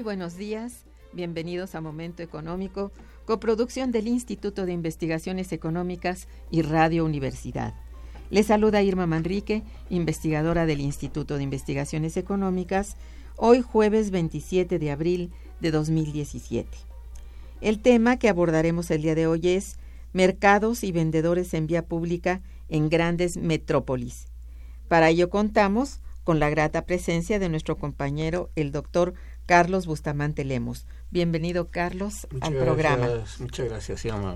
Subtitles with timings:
[0.00, 0.86] Buenos días.
[1.12, 2.90] Bienvenidos a Momento Económico,
[3.26, 7.74] coproducción del Instituto de Investigaciones Económicas y Radio Universidad.
[8.30, 12.96] Les saluda Irma Manrique, investigadora del Instituto de Investigaciones Económicas,
[13.36, 16.66] hoy jueves 27 de abril de 2017.
[17.60, 19.76] El tema que abordaremos el día de hoy es
[20.14, 24.26] mercados y vendedores en vía pública en grandes metrópolis.
[24.88, 29.14] Para ello contamos con la grata presencia de nuestro compañero, el doctor
[29.46, 30.86] Carlos Bustamante Lemos.
[31.10, 33.08] Bienvenido, Carlos, al programa.
[33.38, 34.34] Muchas gracias, Yama.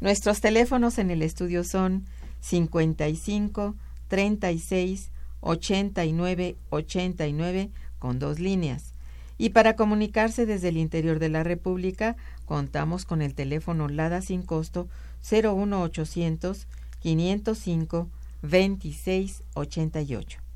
[0.00, 2.06] Nuestros teléfonos en el estudio son
[2.40, 3.74] 55
[4.08, 5.10] 36
[5.40, 8.94] 89 89 con dos líneas.
[9.38, 14.42] Y para comunicarse desde el interior de la República, contamos con el teléfono LADA sin
[14.42, 14.88] costo
[15.30, 16.66] 01800
[17.00, 18.08] 505
[18.42, 20.47] 26 88.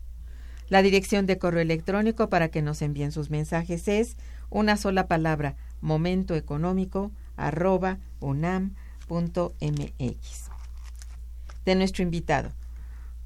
[0.73, 4.17] La dirección de correo electrónico para que nos envíen sus mensajes es
[4.49, 8.71] una sola palabra, momentoeconómico arroba unam.mx.
[11.67, 12.53] De nuestro invitado.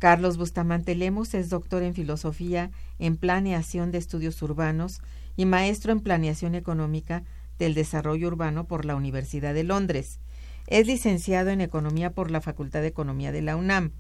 [0.01, 5.01] Carlos Bustamante Lemos es doctor en filosofía en planeación de estudios urbanos
[5.37, 7.23] y maestro en planeación económica
[7.61, 10.19] del desarrollo urbano por la Universidad de Londres.
[10.67, 13.93] Es licenciado en economía por la Facultad de Economía de la UNAM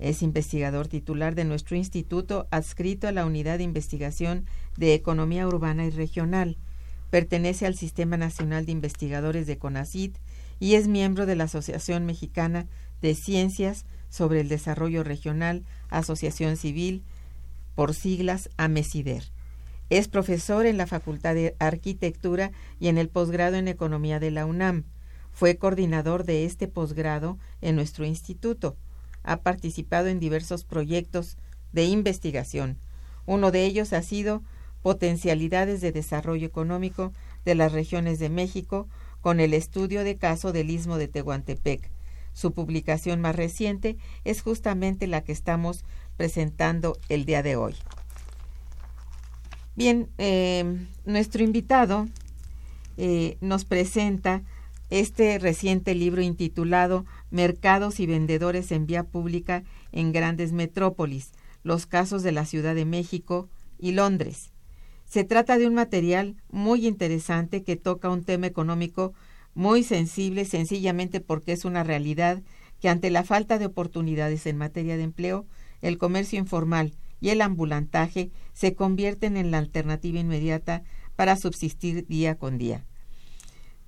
[0.00, 4.46] es investigador titular de nuestro instituto adscrito a la Unidad de Investigación
[4.76, 6.56] de Economía Urbana y Regional.
[7.10, 10.16] Pertenece al Sistema Nacional de Investigadores de CONACIT
[10.58, 12.66] y es miembro de la Asociación Mexicana
[13.02, 17.04] de Ciencias sobre el Desarrollo Regional, Asociación Civil,
[17.74, 19.24] por siglas AMESIDER.
[19.90, 24.46] Es profesor en la Facultad de Arquitectura y en el posgrado en Economía de la
[24.46, 24.84] UNAM.
[25.32, 28.76] Fue coordinador de este posgrado en nuestro instituto
[29.22, 31.36] ha participado en diversos proyectos
[31.72, 32.78] de investigación.
[33.26, 34.42] Uno de ellos ha sido
[34.82, 37.12] Potencialidades de Desarrollo Económico
[37.44, 38.88] de las Regiones de México
[39.20, 41.90] con el estudio de caso del Istmo de Tehuantepec.
[42.32, 45.84] Su publicación más reciente es justamente la que estamos
[46.16, 47.74] presentando el día de hoy.
[49.76, 52.08] Bien, eh, nuestro invitado
[52.96, 54.42] eh, nos presenta
[54.90, 59.62] este reciente libro intitulado Mercados y vendedores en vía pública
[59.92, 61.30] en grandes metrópolis,
[61.62, 63.48] los casos de la Ciudad de México
[63.78, 64.52] y Londres.
[65.04, 69.12] Se trata de un material muy interesante que toca un tema económico
[69.54, 72.42] muy sensible sencillamente porque es una realidad
[72.80, 75.46] que ante la falta de oportunidades en materia de empleo,
[75.82, 80.82] el comercio informal y el ambulantaje se convierten en la alternativa inmediata
[81.14, 82.86] para subsistir día con día.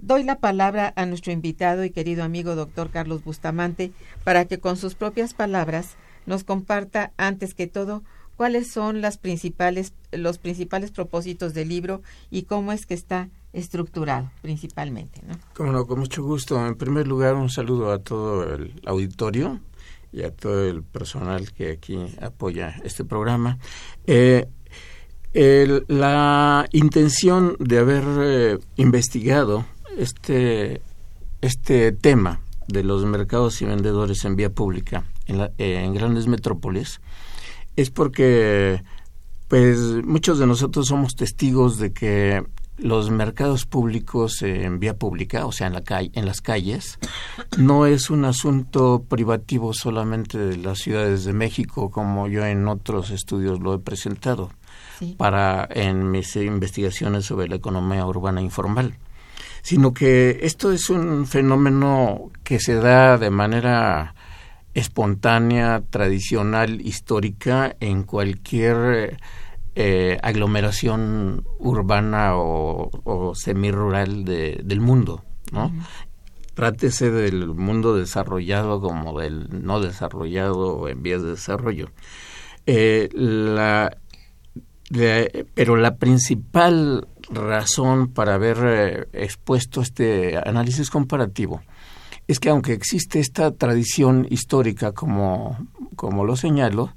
[0.02, 3.92] Doy la palabra a nuestro invitado y querido amigo doctor Carlos Bustamante
[4.24, 5.94] para que con sus propias palabras
[6.26, 8.02] nos comparta antes que todo
[8.36, 12.02] cuáles son las principales, los principales propósitos del libro
[12.32, 15.20] y cómo es que está estructurado principalmente.
[15.24, 15.38] ¿no?
[15.54, 16.66] Con mucho gusto.
[16.66, 19.60] En primer lugar, un saludo a todo el auditorio
[20.10, 23.58] y a todo el personal que aquí apoya este programa.
[24.08, 24.48] Eh,
[25.86, 29.64] la intención de haber eh, investigado
[29.98, 30.82] este,
[31.40, 37.00] este tema de los mercados y vendedores en vía pública en, en grandes metrópolis
[37.76, 38.82] es porque
[39.48, 42.42] pues muchos de nosotros somos testigos de que
[42.78, 46.98] los mercados públicos en vía pública, o sea, en, la calle, en las calles,
[47.58, 53.10] no es un asunto privativo solamente de las ciudades de México, como yo en otros
[53.10, 54.50] estudios lo he presentado
[55.16, 58.96] para en mis investigaciones sobre la economía urbana informal,
[59.62, 64.14] sino que esto es un fenómeno que se da de manera
[64.74, 69.18] espontánea, tradicional, histórica en cualquier
[69.74, 75.72] eh, aglomeración urbana o, o semirural de, del mundo, ¿no?
[76.54, 81.90] Trátese del mundo desarrollado como del no desarrollado o en vías de desarrollo.
[82.66, 83.96] Eh, la,
[85.54, 91.62] pero la principal razón para haber eh, expuesto este análisis comparativo
[92.28, 96.94] es que aunque existe esta tradición histórica como, como lo señalo,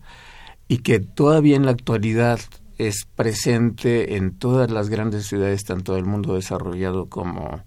[0.68, 2.40] y que todavía en la actualidad
[2.78, 7.64] es presente en todas las grandes ciudades, tanto del mundo desarrollado como,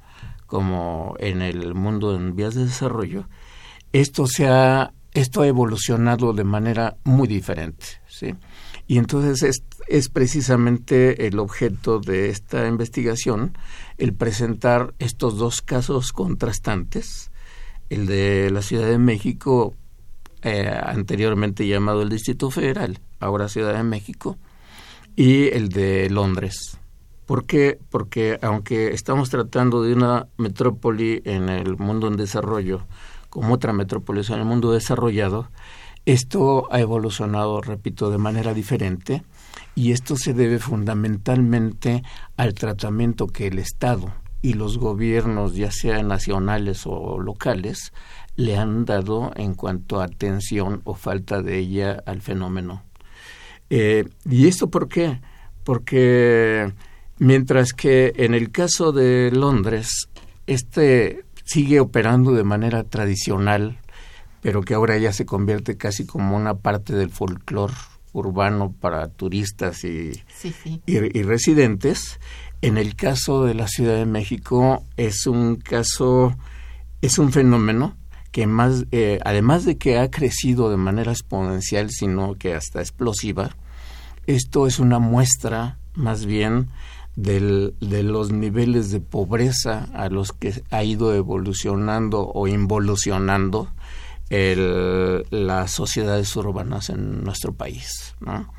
[0.46, 3.28] como en el mundo en vías de desarrollo,
[3.92, 8.34] esto se ha, esto ha evolucionado de manera muy diferente, ¿sí?
[8.88, 13.52] Y entonces es, es precisamente el objeto de esta investigación
[13.98, 17.30] el presentar estos dos casos contrastantes,
[17.90, 19.74] el de la Ciudad de México,
[20.42, 24.38] eh, anteriormente llamado el Distrito Federal, ahora Ciudad de México,
[25.16, 26.78] y el de Londres.
[27.26, 27.78] ¿Por qué?
[27.90, 32.86] Porque aunque estamos tratando de una metrópoli en el mundo en desarrollo,
[33.28, 35.50] como otra metrópoli en el mundo desarrollado,
[36.12, 39.24] esto ha evolucionado, repito, de manera diferente
[39.74, 42.02] y esto se debe fundamentalmente
[42.36, 47.92] al tratamiento que el Estado y los gobiernos, ya sean nacionales o locales,
[48.36, 52.84] le han dado en cuanto a atención o falta de ella al fenómeno
[53.70, 55.20] eh, ¿Y esto por qué?
[55.62, 56.72] Porque
[57.18, 60.08] mientras que en el caso de Londres,
[60.46, 63.78] este sigue operando de manera tradicional,
[64.40, 67.74] pero que ahora ya se convierte casi como una parte del folclore
[68.12, 70.12] urbano para turistas y,
[70.86, 72.18] Y, residentes.
[72.60, 76.36] En el caso de la Ciudad de México es un caso,
[77.02, 77.96] es un fenómeno
[78.32, 83.56] que más, eh, además de que ha crecido de manera exponencial, sino que hasta explosiva,
[84.26, 86.68] esto es una muestra más bien
[87.16, 93.68] del, de los niveles de pobreza a los que ha ido evolucionando o involucionando
[94.30, 98.14] el, las sociedades urbanas en nuestro país.
[98.20, 98.52] ¿no?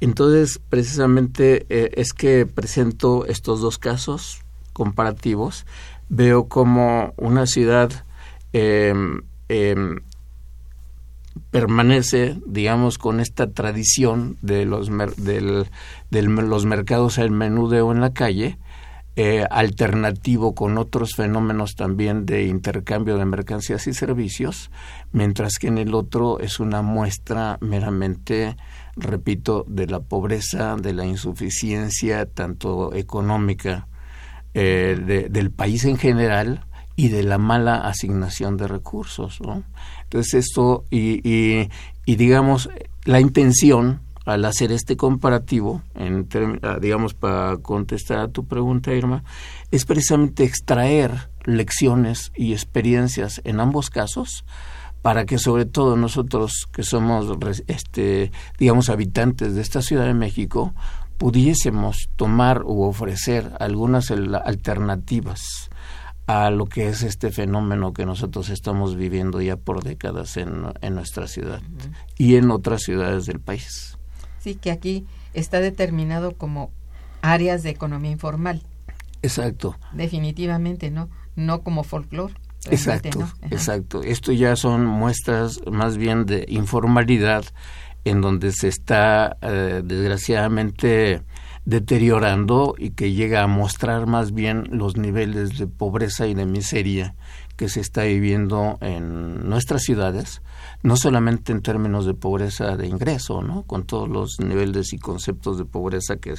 [0.00, 4.42] Entonces, precisamente eh, es que presento estos dos casos
[4.72, 5.66] comparativos.
[6.08, 8.04] Veo como una ciudad
[8.52, 8.94] eh,
[11.50, 15.66] permanece, digamos, con esta tradición de los, del,
[16.10, 18.58] los mercados al menudeo en la calle,
[19.20, 24.70] eh, alternativo con otros fenómenos también de intercambio de mercancías y servicios,
[25.10, 28.56] mientras que en el otro es una muestra meramente,
[28.94, 33.88] repito, de la pobreza, de la insuficiencia, tanto económica
[34.54, 36.64] eh, del país en general,
[36.94, 39.40] y de la mala asignación de recursos.
[40.04, 41.68] Entonces esto, y,
[42.06, 42.70] y, digamos,
[43.04, 46.28] la intención al hacer este comparativo, en
[46.62, 49.24] ah, digamos, para contestar a tu pregunta, Irma,
[49.70, 54.44] es precisamente extraer lecciones y experiencias en ambos casos
[55.00, 60.74] para que sobre todo nosotros que somos, este, digamos, habitantes de esta Ciudad de México,
[61.16, 65.70] pudiésemos tomar u ofrecer algunas alternativas
[66.26, 70.94] a lo que es este fenómeno que nosotros estamos viviendo ya por décadas en, en
[70.94, 71.62] nuestra ciudad
[72.18, 73.97] y en otras ciudades del país.
[74.48, 76.70] Sí, que aquí está determinado como
[77.20, 78.62] áreas de economía informal.
[79.20, 79.76] Exacto.
[79.92, 81.10] Definitivamente, ¿no?
[81.36, 82.32] No como folclore.
[82.70, 84.02] Exacto, exacto.
[84.02, 87.44] Esto ya son muestras más bien de informalidad
[88.04, 91.20] en donde se está, eh, desgraciadamente,
[91.66, 97.14] deteriorando y que llega a mostrar más bien los niveles de pobreza y de miseria
[97.56, 100.40] que se está viviendo en nuestras ciudades,
[100.82, 103.64] no solamente en términos de pobreza de ingreso, ¿no?
[103.64, 106.34] con todos los niveles y conceptos de pobreza que,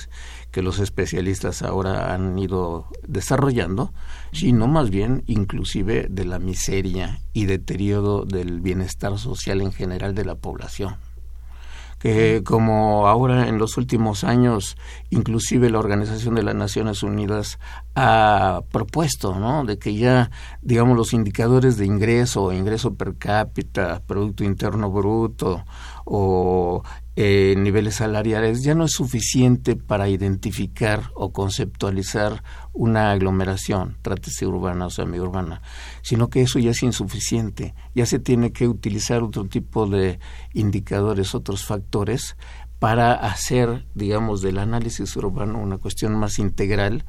[0.51, 3.93] que los especialistas ahora han ido desarrollando,
[4.31, 10.25] sino más bien inclusive de la miseria y deterioro del bienestar social en general de
[10.25, 10.97] la población
[11.99, 14.77] que como ahora en los últimos años,
[15.09, 17.59] inclusive la Organización de las Naciones Unidas
[18.01, 19.65] ha propuesto, ¿no?
[19.65, 25.65] De que ya, digamos, los indicadores de ingreso, ingreso per cápita, Producto Interno Bruto
[26.05, 26.81] o
[27.17, 32.41] eh, niveles salariales ya no es suficiente para identificar o conceptualizar
[32.71, 35.61] una aglomeración, trátese urbana o semiurbana,
[36.01, 37.75] sino que eso ya es insuficiente.
[37.93, 40.19] Ya se tiene que utilizar otro tipo de
[40.53, 42.37] indicadores, otros factores
[42.79, 47.05] para hacer, digamos, del análisis urbano una cuestión más integral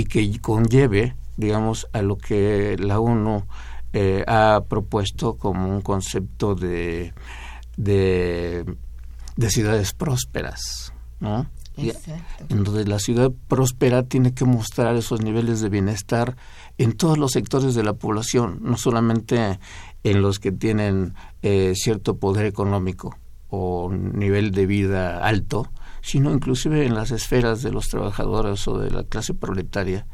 [0.00, 3.44] y que conlleve, digamos, a lo que la ONU
[3.92, 7.12] eh, ha propuesto como un concepto de,
[7.76, 8.64] de
[9.40, 11.46] de ciudades prósperas, ¿no?
[12.50, 16.36] Entonces la ciudad próspera tiene que mostrar esos niveles de bienestar
[16.76, 19.58] en todos los sectores de la población, no solamente
[20.04, 23.16] en los que tienen eh, cierto poder económico
[23.48, 25.70] o nivel de vida alto,
[26.02, 30.06] sino inclusive en las esferas de los trabajadores o de la clase proletaria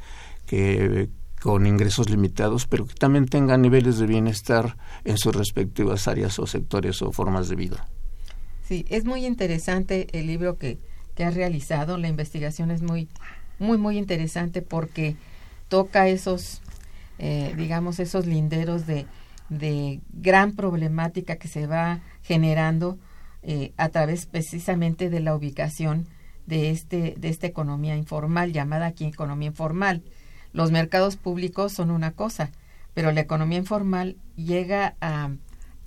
[0.47, 1.09] que
[1.41, 6.47] con ingresos limitados, pero que también tengan niveles de bienestar en sus respectivas áreas o
[6.47, 7.87] sectores o formas de vida.
[8.67, 10.79] Sí, es muy interesante el libro que,
[11.15, 11.99] que has realizado.
[11.99, 13.09] La investigación es muy,
[13.59, 15.17] muy, muy interesante porque
[15.69, 16.63] toca esos,
[17.19, 19.07] eh, digamos, esos linderos de,
[19.49, 22.99] de gran problemática que se va generando
[23.47, 26.07] eh, a través precisamente de la ubicación
[26.47, 30.03] de este de esta economía informal llamada aquí economía informal.
[30.53, 32.51] Los mercados públicos son una cosa,
[32.93, 35.31] pero la economía informal llega a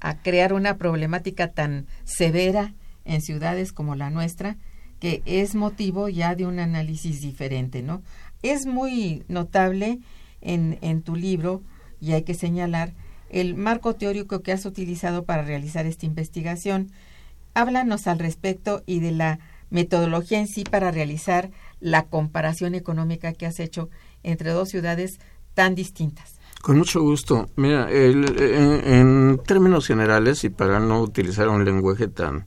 [0.02, 2.74] a crear una problemática tan severa
[3.06, 4.58] en ciudades como la nuestra
[5.00, 8.02] que es motivo ya de un análisis diferente, ¿no?
[8.44, 10.00] Es muy notable
[10.42, 11.62] en, en tu libro,
[12.02, 12.94] y hay que señalar,
[13.30, 16.92] el marco teórico que has utilizado para realizar esta investigación.
[17.54, 19.40] Háblanos al respecto y de la
[19.70, 23.90] metodología en sí para realizar la comparación económica que has hecho
[24.24, 25.20] entre dos ciudades
[25.54, 26.40] tan distintas.
[26.62, 27.48] Con mucho gusto.
[27.56, 32.46] Mira, en, términos generales y para no utilizar un lenguaje tan,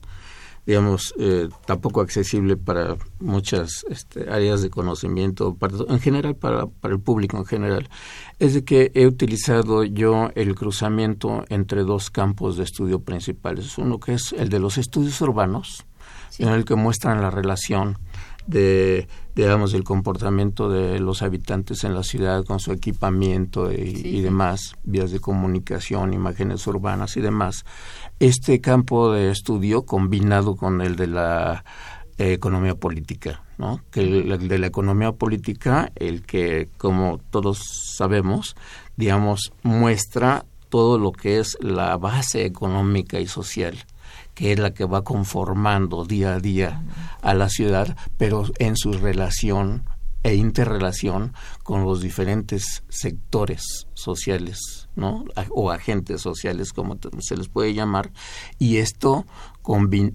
[0.66, 5.56] digamos, eh, tampoco accesible para muchas este, áreas de conocimiento,
[5.88, 7.88] en general para, para el público en general,
[8.38, 13.76] es de que he utilizado yo el cruzamiento entre dos campos de estudio principales.
[13.78, 15.84] Uno que es el de los estudios urbanos,
[16.38, 17.98] en el que muestran la relación
[18.46, 24.76] de digamos el comportamiento de los habitantes en la ciudad con su equipamiento y, demás
[24.82, 27.64] vías de comunicación imágenes urbanas y demás
[28.22, 31.64] este campo de estudio combinado con el de la
[32.18, 33.80] economía política ¿no?
[33.90, 37.58] que el, de la economía política el que como todos
[37.96, 38.54] sabemos
[38.96, 43.76] digamos muestra todo lo que es la base económica y social
[44.34, 46.82] que es la que va conformando día a día
[47.22, 49.84] a la ciudad, pero en su relación
[50.22, 55.24] e interrelación con los diferentes sectores sociales, ¿no?
[55.50, 58.12] O agentes sociales, como se les puede llamar,
[58.58, 59.26] y esto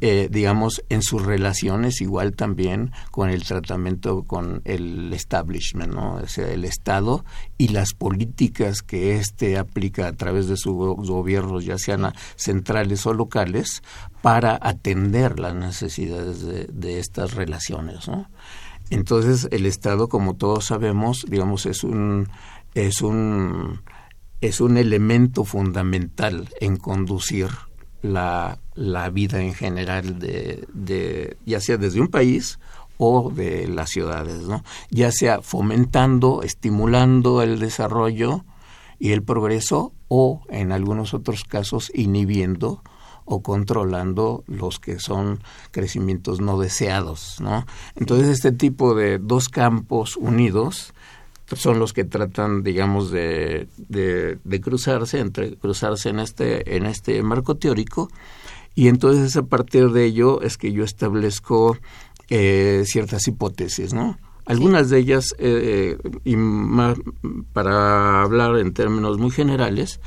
[0.02, 6.16] eh, digamos, en sus relaciones igual también con el tratamiento con el establishment, ¿no?
[6.16, 7.24] O sea, el Estado
[7.58, 13.14] y las políticas que éste aplica a través de sus gobiernos, ya sean centrales o
[13.14, 13.84] locales,
[14.22, 18.30] para atender las necesidades de, estas relaciones, ¿no?
[18.90, 22.28] Entonces, el Estado, como todos sabemos, digamos, es un
[22.74, 23.82] es un
[24.42, 27.50] es un elemento fundamental en conducir
[28.02, 32.60] la, la vida en general de, de, ya sea desde un país
[32.98, 34.64] o de las ciudades, ¿no?
[34.90, 38.46] ya sea fomentando, estimulando el desarrollo
[39.00, 42.82] y el progreso o en algunos otros casos inhibiendo
[43.26, 45.40] o controlando los que son
[45.72, 47.66] crecimientos no deseados, ¿no?
[47.96, 50.94] Entonces este tipo de dos campos unidos
[51.56, 57.56] son los que tratan, digamos, de, de, cruzarse, entre cruzarse en este, en este marco
[57.56, 58.10] teórico,
[58.76, 61.78] y entonces a partir de ello es que yo establezco
[62.30, 64.18] eh, ciertas hipótesis, ¿no?
[64.46, 66.36] Algunas de ellas, eh, y
[67.54, 70.00] para hablar en términos muy generales,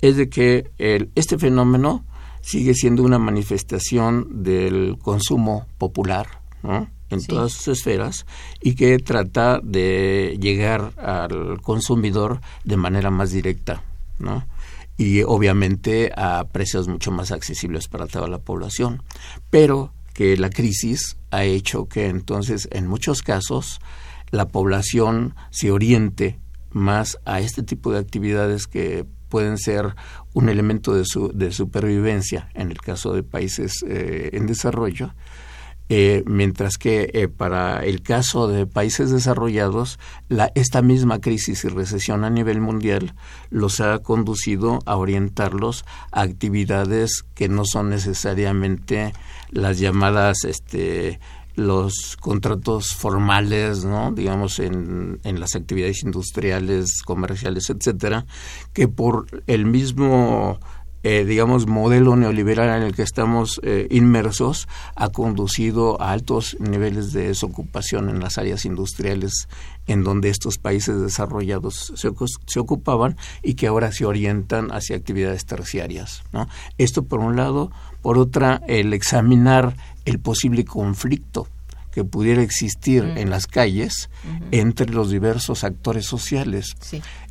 [0.00, 2.04] es de que el, este fenómeno
[2.42, 6.26] sigue siendo una manifestación del consumo popular,
[6.62, 6.88] ¿no?
[7.10, 8.26] En todas sus esferas
[8.60, 13.82] y que trata de llegar al consumidor de manera más directa,
[14.18, 14.46] ¿no?
[14.98, 19.02] Y obviamente a precios mucho más accesibles para toda la población.
[19.50, 23.80] Pero que la crisis ha hecho que entonces en muchos casos
[24.30, 26.38] la población se oriente
[26.70, 29.94] más a este tipo de actividades que pueden ser
[30.34, 35.14] un elemento de, su, de supervivencia en el caso de países eh, en desarrollo,
[35.88, 41.68] eh, mientras que eh, para el caso de países desarrollados, la, esta misma crisis y
[41.68, 43.14] recesión a nivel mundial
[43.50, 49.12] los ha conducido a orientarlos a actividades que no son necesariamente
[49.50, 51.20] las llamadas este,
[51.54, 54.12] los contratos formales, ¿no?
[54.12, 58.26] digamos, en, en las actividades industriales, comerciales, etcétera,
[58.72, 60.58] que por el mismo
[61.08, 67.12] eh, digamos, modelo neoliberal en el que estamos eh, inmersos ha conducido a altos niveles
[67.12, 69.46] de desocupación en las áreas industriales
[69.86, 72.10] en donde estos países desarrollados se,
[72.46, 76.24] se ocupaban y que ahora se orientan hacia actividades terciarias.
[76.32, 76.48] ¿no?
[76.76, 77.70] Esto por un lado.
[78.02, 81.46] Por otra, el examinar el posible conflicto
[81.96, 84.10] que pudiera existir en las calles
[84.50, 86.76] entre los diversos actores sociales,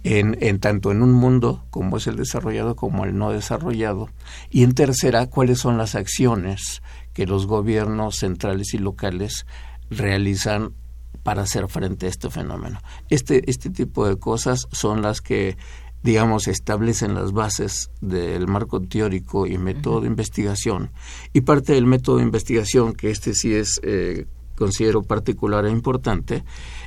[0.03, 4.09] en, en, tanto en un mundo como es el desarrollado como el no desarrollado,
[4.49, 6.81] y en tercera, cuáles son las acciones
[7.13, 9.45] que los gobiernos centrales y locales
[9.91, 10.73] realizan
[11.21, 12.81] para hacer frente a este fenómeno.
[13.11, 15.57] Este, este tipo de cosas son las que
[16.05, 20.91] digamos, establecen las bases del marco teórico y método de investigación.
[21.33, 26.43] Y parte del método de investigación, que este sí es, eh, considero particular e importante,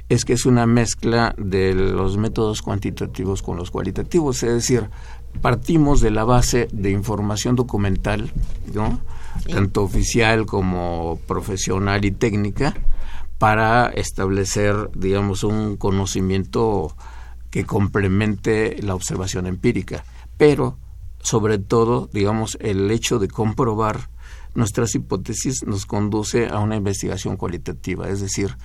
[0.08, 4.88] es que es una mezcla de los métodos cuantitativos con los cualitativos, es decir,
[5.42, 8.32] partimos de la base de información documental,
[8.72, 9.00] ¿no?
[9.52, 12.74] tanto oficial como profesional y técnica,
[13.38, 16.96] para establecer, digamos, un conocimiento
[17.50, 20.04] que complemente la observación empírica.
[20.36, 20.76] Pero,
[21.20, 24.10] sobre todo, digamos, el hecho de comprobar
[24.58, 28.56] nuestras hipótesis nos conduce a una investigación cualitativa, es decir,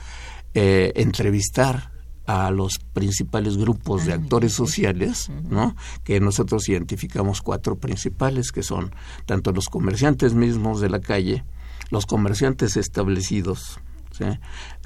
[0.53, 1.91] eh, entrevistar
[2.25, 5.75] a los principales grupos de actores sociales, ¿no?
[6.03, 8.91] Que nosotros identificamos cuatro principales, que son
[9.25, 11.43] tanto los comerciantes mismos de la calle,
[11.91, 13.79] los comerciantes establecidos,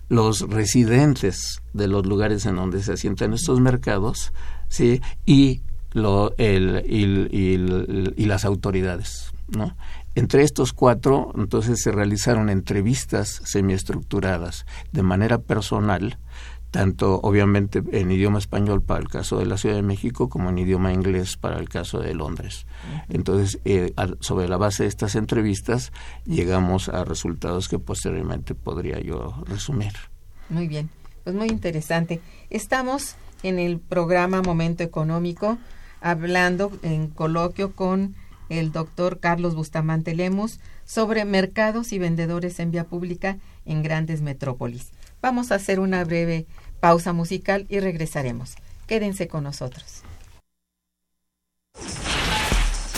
[0.09, 4.33] los residentes de los lugares en donde se asientan estos mercados,
[4.67, 5.01] ¿sí?
[5.25, 5.61] y,
[5.93, 9.31] lo, el, y, las autoridades.
[9.49, 9.75] ¿No?
[10.15, 16.17] Entre estos cuatro, entonces se realizaron entrevistas semiestructuradas de manera personal,
[16.71, 20.57] tanto obviamente en idioma español para el caso de la Ciudad de México como en
[20.57, 22.65] idioma inglés para el caso de Londres.
[23.09, 25.91] Entonces, eh, sobre la base de estas entrevistas,
[26.25, 29.93] llegamos a resultados que posteriormente podría yo resumir.
[30.49, 30.89] Muy bien,
[31.23, 32.21] pues muy interesante.
[32.49, 35.57] Estamos en el programa Momento Económico
[36.01, 38.15] hablando en coloquio con
[38.49, 44.91] el doctor Carlos Bustamante Lemos sobre mercados y vendedores en vía pública en grandes metrópolis.
[45.21, 46.45] Vamos a hacer una breve
[46.79, 48.55] pausa musical y regresaremos.
[48.87, 50.03] Quédense con nosotros.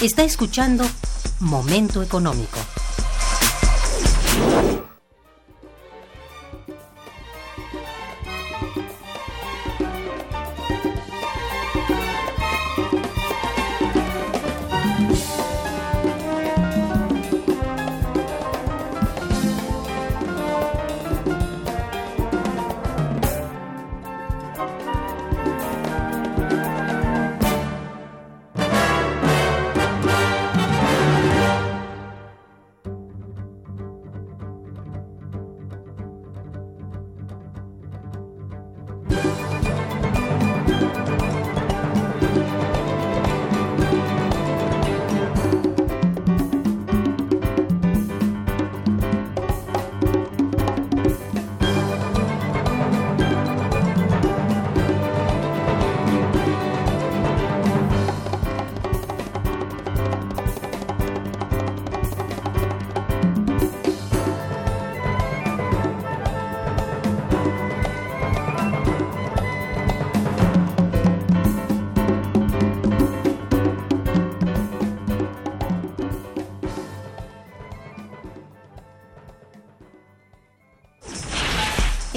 [0.02, 0.86] Está escuchando
[1.40, 2.58] Momento Económico.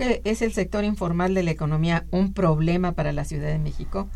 [0.00, 4.08] Que es el sector informal de la economía un problema para la Ciudad de México?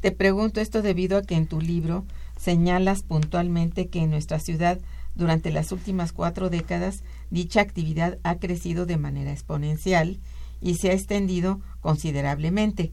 [0.00, 2.04] Te pregunto esto debido a que en tu libro
[2.36, 4.80] señalas puntualmente que en nuestra ciudad
[5.14, 10.18] durante las últimas cuatro décadas dicha actividad ha crecido de manera exponencial
[10.60, 12.92] y se ha extendido considerablemente.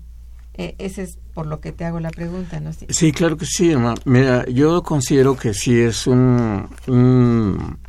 [0.54, 2.62] Eh, ese es por lo que te hago la pregunta.
[2.90, 3.74] Sí, claro que sí,
[4.06, 7.80] Mira, yo considero que sí es un, un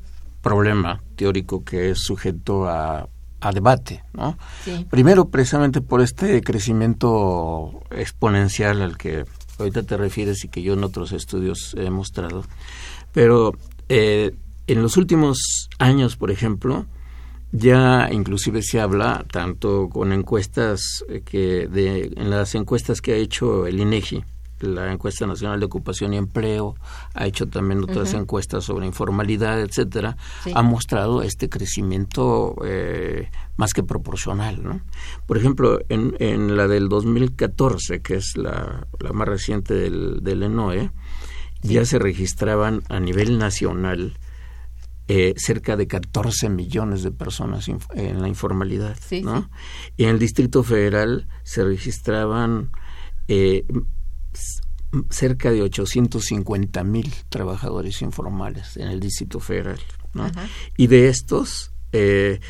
[0.41, 3.09] problema teórico que es sujeto a,
[3.41, 4.37] a debate, ¿no?
[4.91, 9.25] Primero, precisamente por este crecimiento exponencial al que
[9.59, 12.45] ahorita te refieres y que yo en otros estudios he mostrado,
[13.13, 13.53] pero
[13.89, 14.35] eh,
[14.67, 16.87] en los últimos años, por ejemplo,
[17.53, 23.67] ya inclusive se habla tanto con encuestas que de en las encuestas que ha hecho
[23.67, 24.23] el INEGI
[24.61, 26.75] la encuesta nacional de ocupación y empleo
[27.15, 30.17] ha hecho también otras encuestas sobre informalidad etcétera
[30.55, 34.81] ha mostrado este crecimiento eh, más que proporcional ¿no?
[35.27, 40.43] por ejemplo en, en la del 2014 que es la, la más reciente del, del
[40.43, 40.91] ENOE
[41.63, 44.17] ya se registraban a nivel nacional
[45.11, 48.99] eh, cerca de 14 millones de personas en la informalidad.
[49.23, 49.49] ¿no?
[49.97, 52.71] Y en el Distrito Federal se registraban
[53.27, 53.65] eh,
[55.11, 59.81] cerca de 850 mil trabajadores informales en el Distrito Federal.
[60.15, 60.31] ¿no?
[60.77, 62.41] Y de estos, eh,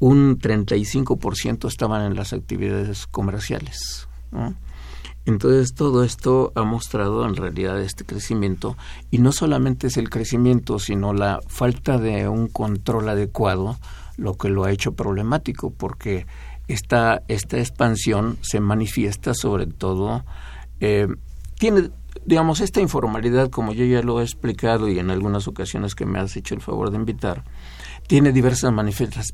[0.00, 4.08] un 35% estaban en las actividades comerciales.
[4.30, 4.54] ¿no?
[5.24, 8.76] Entonces todo esto ha mostrado en realidad este crecimiento
[9.10, 13.78] y no solamente es el crecimiento, sino la falta de un control adecuado
[14.16, 16.26] lo que lo ha hecho problemático porque
[16.68, 20.24] esta, esta expansión se manifiesta sobre todo,
[20.82, 21.06] eh,
[21.58, 21.90] tiene,
[22.26, 26.18] digamos, esta informalidad, como yo ya lo he explicado y en algunas ocasiones que me
[26.18, 27.44] has hecho el favor de invitar,
[28.08, 28.72] tiene diversas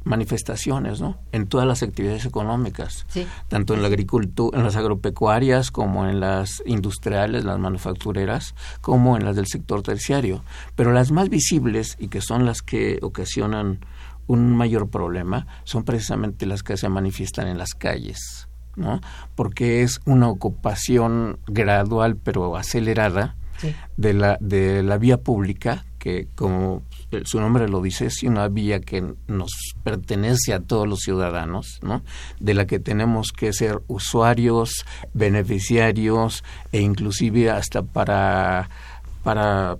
[0.04, 1.16] manifestaciones, ¿no?
[1.32, 3.06] En todas las actividades económicas,
[3.48, 9.24] tanto en la agricultura, en las agropecuarias, como en las industriales, las manufactureras, como en
[9.24, 10.44] las del sector terciario.
[10.74, 13.80] Pero las más visibles y que son las que ocasionan
[14.26, 18.47] un mayor problema son precisamente las que se manifiestan en las calles.
[18.78, 19.00] ¿No?
[19.34, 23.36] porque es una ocupación gradual pero acelerada
[23.96, 26.82] de, la, de la vía pública que como
[27.24, 29.50] su nombre lo dice, es una vía que nos
[29.82, 32.02] pertenece a todos los ciudadanos, ¿no?
[32.38, 38.68] De la que tenemos que ser usuarios, beneficiarios e inclusive hasta para
[39.22, 39.78] para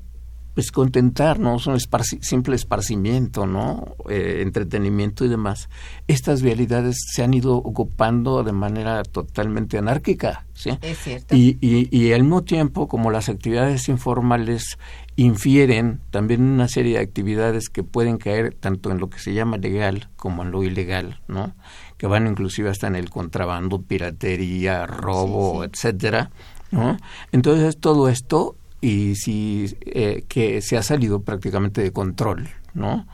[0.59, 3.95] pues contentarnos, un simple esparcimiento, ¿no?
[4.11, 5.69] Eh, entretenimiento y demás.
[6.09, 10.71] Estas vialidades se han ido ocupando de manera totalmente anárquica, ¿sí?
[10.83, 11.37] Es cierto.
[11.37, 14.79] Y, y, y al mismo tiempo, como las actividades informales
[15.15, 19.59] infieren también una serie de actividades que pueden caer tanto en lo que se llama
[19.59, 21.55] legal como en lo ilegal, ¿no?
[21.99, 26.33] Que van inclusive hasta en el contrabando, piratería, robo, etcétera,
[26.73, 26.97] ¿no?
[27.31, 33.07] Entonces todo esto y si eh, que se ha salido prácticamente de control, ¿no?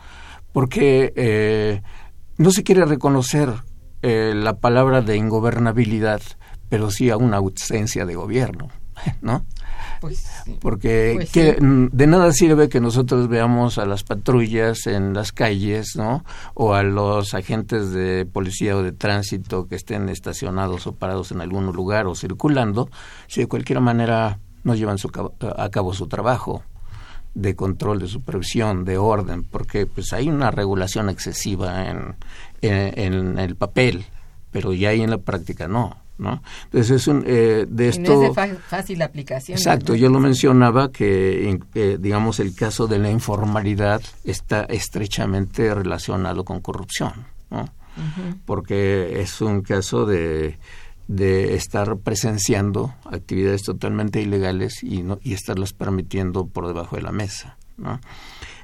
[0.53, 1.83] Porque eh,
[2.37, 3.50] no se quiere reconocer
[4.03, 6.20] eh, la palabra de ingobernabilidad,
[6.68, 8.68] pero sí a una ausencia de gobierno,
[9.22, 9.46] ¿no?
[10.00, 10.27] Pues
[10.61, 15.96] Porque pues que, de nada sirve que nosotros veamos a las patrullas en las calles,
[15.96, 16.24] ¿no?
[16.53, 21.40] O a los agentes de policía o de tránsito que estén estacionados o parados en
[21.40, 22.90] algún lugar o circulando,
[23.29, 25.11] si de cualquier manera no llevan su,
[25.57, 26.62] a cabo su trabajo
[27.35, 32.16] de control, de supervisión, de orden, porque pues hay una regulación excesiva en,
[32.62, 34.07] en, el papel,
[34.50, 35.96] pero ya ahí en la práctica no.
[36.16, 36.42] ¿no?
[36.66, 38.14] Entonces es un, eh, de esto...
[38.14, 39.59] No es de fácil aplicación.
[39.59, 46.44] Exacto, yo lo mencionaba que, eh, digamos, el caso de la informalidad está estrechamente relacionado
[46.44, 47.68] con corrupción, ¿no?
[48.44, 50.59] porque es un caso de,
[51.09, 57.12] de estar presenciando actividades totalmente ilegales y, no, y estarlas permitiendo por debajo de la
[57.12, 57.57] mesa.
[57.77, 58.01] ¿no?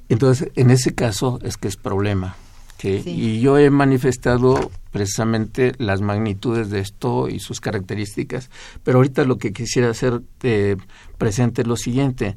[0.09, 2.37] Entonces, en ese caso es que es problema.
[2.83, 8.51] Y yo he manifestado precisamente las magnitudes de esto y sus características,
[8.83, 10.77] pero ahorita lo que quisiera hacer eh,
[11.19, 12.37] presente es lo siguiente.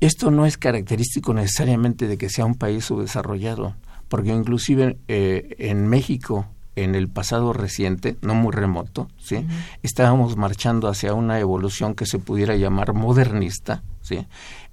[0.00, 3.76] Esto no es característico necesariamente de que sea un país subdesarrollado,
[4.08, 9.46] porque inclusive eh, en México en el pasado reciente, no muy remoto, ¿sí?
[9.82, 14.26] Estábamos marchando hacia una evolución que se pudiera llamar modernista, ¿sí?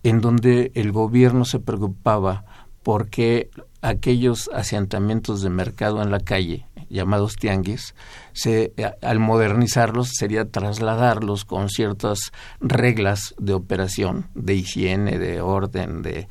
[0.03, 2.45] En donde el gobierno se preocupaba
[2.83, 3.49] porque
[3.81, 7.95] aquellos asentamientos de mercado en la calle, llamados tianguis,
[8.33, 12.31] se, eh, al modernizarlos sería trasladarlos con ciertas
[12.61, 16.29] reglas de operación, de higiene, de orden, de,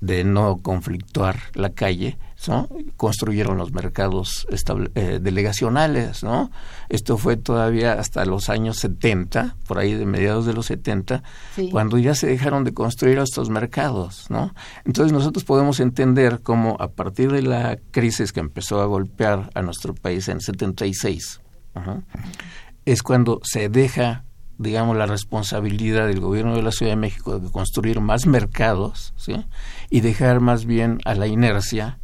[0.00, 2.68] de no conflictuar la calle, ¿no?
[2.96, 4.46] construyeron los mercados
[4.94, 6.50] eh, delegacionales, ¿no?
[6.88, 11.22] Esto fue todavía hasta los años 70, por ahí de mediados de los 70,
[11.70, 14.54] cuando ya se dejaron de construir estos mercados, ¿no?
[14.84, 19.62] Entonces nosotros podemos entender cómo a partir de la crisis que empezó a golpear a
[19.62, 21.40] nuestro país en 76,
[22.84, 24.24] es cuando se deja
[24.58, 29.44] digamos, la responsabilidad del gobierno de la Ciudad de México de construir más mercados ¿sí?
[29.90, 31.98] y dejar más bien a la inercia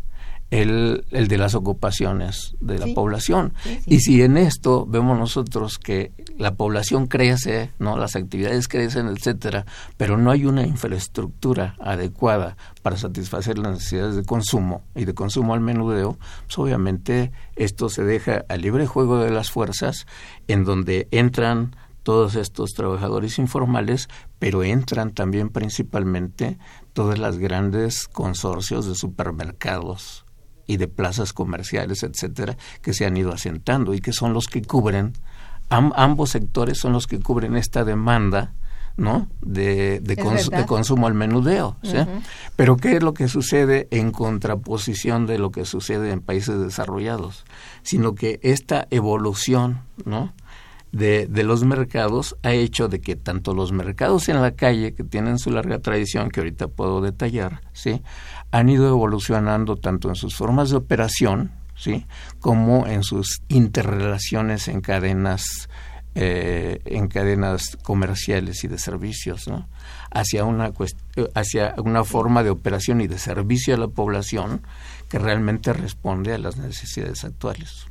[0.51, 3.55] el, el de las ocupaciones de la población.
[3.87, 9.65] Y si en esto vemos nosotros que la población crece, no las actividades crecen, etcétera,
[9.97, 15.55] pero no hay una infraestructura adecuada para satisfacer las necesidades de consumo y de consumo
[15.55, 20.07] al menudeo, pues obviamente esto se deja al libre juego de las fuerzas
[20.49, 24.09] en donde entran todos estos trabajadores informales,
[24.39, 26.59] pero entran también principalmente
[26.95, 30.25] todas las grandes consorcios de supermercados
[30.71, 34.63] y de plazas comerciales, etcétera, que se han ido asentando y que son los que
[34.63, 35.15] cubren,
[35.69, 38.53] ambos sectores son los que cubren esta demanda
[38.97, 39.29] ¿no?
[39.41, 40.17] De, de,
[40.67, 41.77] consumo al menudeo.
[42.57, 47.45] Pero ¿qué es lo que sucede en contraposición de lo que sucede en países desarrollados?
[47.83, 50.35] Sino que esta evolución ¿no?
[50.93, 55.05] de, de los mercados ha hecho de que tanto los mercados en la calle, que
[55.05, 58.03] tienen su larga tradición, que ahorita puedo detallar, ¿sí?
[58.51, 62.07] Han ido evolucionando tanto en sus formas de operación, ¿sí?
[62.41, 65.69] como en sus interrelaciones en cadenas
[66.17, 69.69] eh, en cadenas comerciales y de servicios, ¿no?
[70.11, 70.73] hacia una
[71.35, 74.63] hacia una forma de operación y de servicio a la población
[75.09, 77.90] que realmente responde a las necesidades actuales.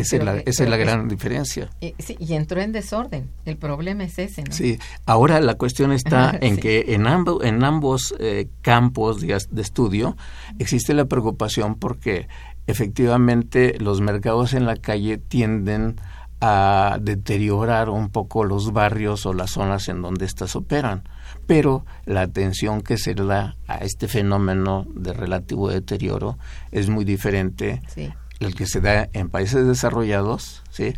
[0.00, 1.70] Esa, es la, esa es la gran diferencia.
[1.80, 3.30] Y, sí, y entró en desorden.
[3.44, 4.52] El problema es ese, ¿no?
[4.52, 4.78] Sí.
[5.06, 10.16] Ahora la cuestión está en que en, ambos en ambos eh, campos de, de estudio
[10.58, 12.28] existe la preocupación porque
[12.66, 15.96] efectivamente los mercados en la calle tienden
[16.40, 21.02] a deteriorar un poco los barrios o las zonas en donde éstas operan.
[21.46, 26.38] Pero la atención que se da a este fenómeno de relativo deterioro
[26.70, 30.94] es muy diferente sí el que se da en países desarrollados, ¿sí?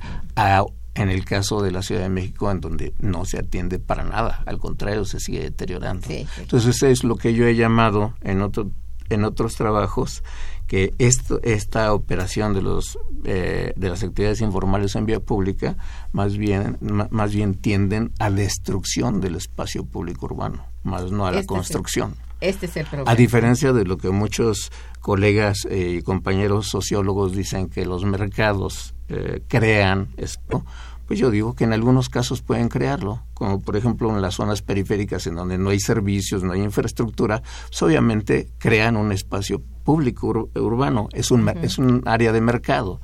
[0.95, 4.43] en el caso de la Ciudad de México, en donde no se atiende para nada,
[4.47, 6.07] al contrario, se sigue deteriorando.
[6.11, 8.71] Entonces, eso es lo que yo he llamado en, otro,
[9.09, 10.23] en otros trabajos
[10.67, 15.77] que esto, esta operación de los eh, de las actividades informales en vía pública
[16.13, 16.79] más bien
[17.11, 22.15] más bien tienden a destrucción del espacio público urbano más no a la este construcción
[22.41, 23.11] este es el problema.
[23.11, 28.95] A diferencia de lo que muchos colegas eh, y compañeros sociólogos dicen que los mercados
[29.09, 30.65] eh, crean esto,
[31.11, 34.63] pues yo digo que en algunos casos pueden crearlo, como por ejemplo en las zonas
[34.63, 40.49] periféricas en donde no hay servicios, no hay infraestructura, pues obviamente crean un espacio público
[40.55, 43.01] urbano, es un, es un área de mercado.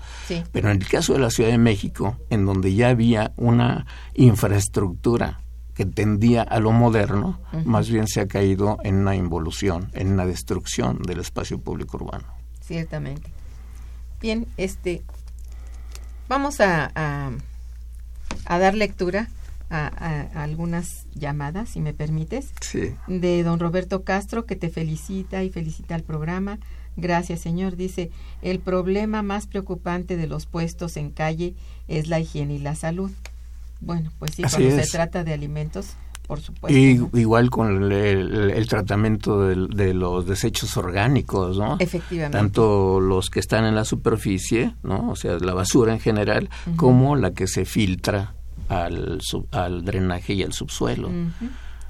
[0.52, 5.40] Pero en el caso de la Ciudad de México, en donde ya había una infraestructura
[5.76, 10.24] que tendía a lo moderno, más bien se ha caído en una involución, en una
[10.24, 12.24] destrucción del espacio público urbano.
[12.62, 13.30] Ciertamente.
[14.18, 15.02] Bien, este,
[16.30, 16.90] vamos a,
[18.46, 19.28] a, dar lectura
[19.68, 22.94] a, a, algunas llamadas, si me permites, sí.
[23.06, 26.58] de don Roberto Castro, que te felicita y felicita al programa.
[26.96, 27.76] Gracias, señor.
[27.76, 28.10] Dice,
[28.40, 31.54] el problema más preocupante de los puestos en calle
[31.86, 33.10] es la higiene y la salud.
[33.80, 35.94] Bueno, pues sí, cuando se trata de alimentos,
[36.26, 36.76] por supuesto.
[36.76, 41.76] Y igual con el, tratamiento de, los desechos orgánicos, ¿no?
[41.78, 42.36] Efectivamente.
[42.36, 45.10] Tanto los que están en la superficie, ¿no?
[45.10, 48.34] O sea, la basura en general, como la que se filtra
[48.68, 49.20] al,
[49.52, 51.10] al drenaje y al subsuelo.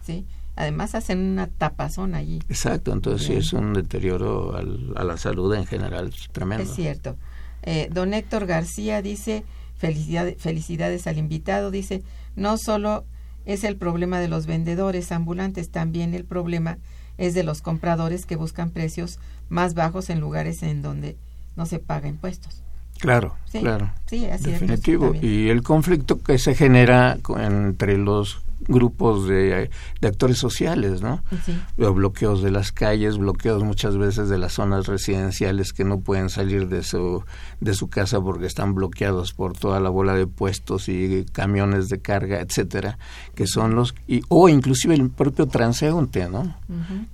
[0.03, 0.27] Sí.
[0.57, 2.39] Además hacen una tapazón allí.
[2.49, 6.65] Exacto, entonces sí es un deterioro a la salud en general tremendo.
[6.65, 7.17] Es cierto.
[7.63, 9.45] Eh, don Héctor García dice,
[9.77, 12.03] felicidades, felicidades al invitado, dice,
[12.35, 13.05] no solo
[13.45, 16.79] es el problema de los vendedores ambulantes, también el problema
[17.19, 21.17] es de los compradores que buscan precios más bajos en lugares en donde
[21.57, 22.63] no se paga impuestos.
[22.99, 23.93] Claro, claro.
[24.07, 25.15] Sí, así Definitivo.
[25.21, 29.71] y el conflicto que se genera entre los grupos de,
[30.03, 31.23] actores sociales, ¿no?
[31.77, 36.69] Bloqueos de las calles, bloqueos muchas veces de las zonas residenciales que no pueden salir
[36.69, 37.25] de su
[37.61, 42.01] de su casa porque están bloqueados por toda la bola de puestos y camiones de
[42.01, 42.99] carga, etcétera,
[43.35, 46.57] que son los y o inclusive el propio transeúnte, ¿no?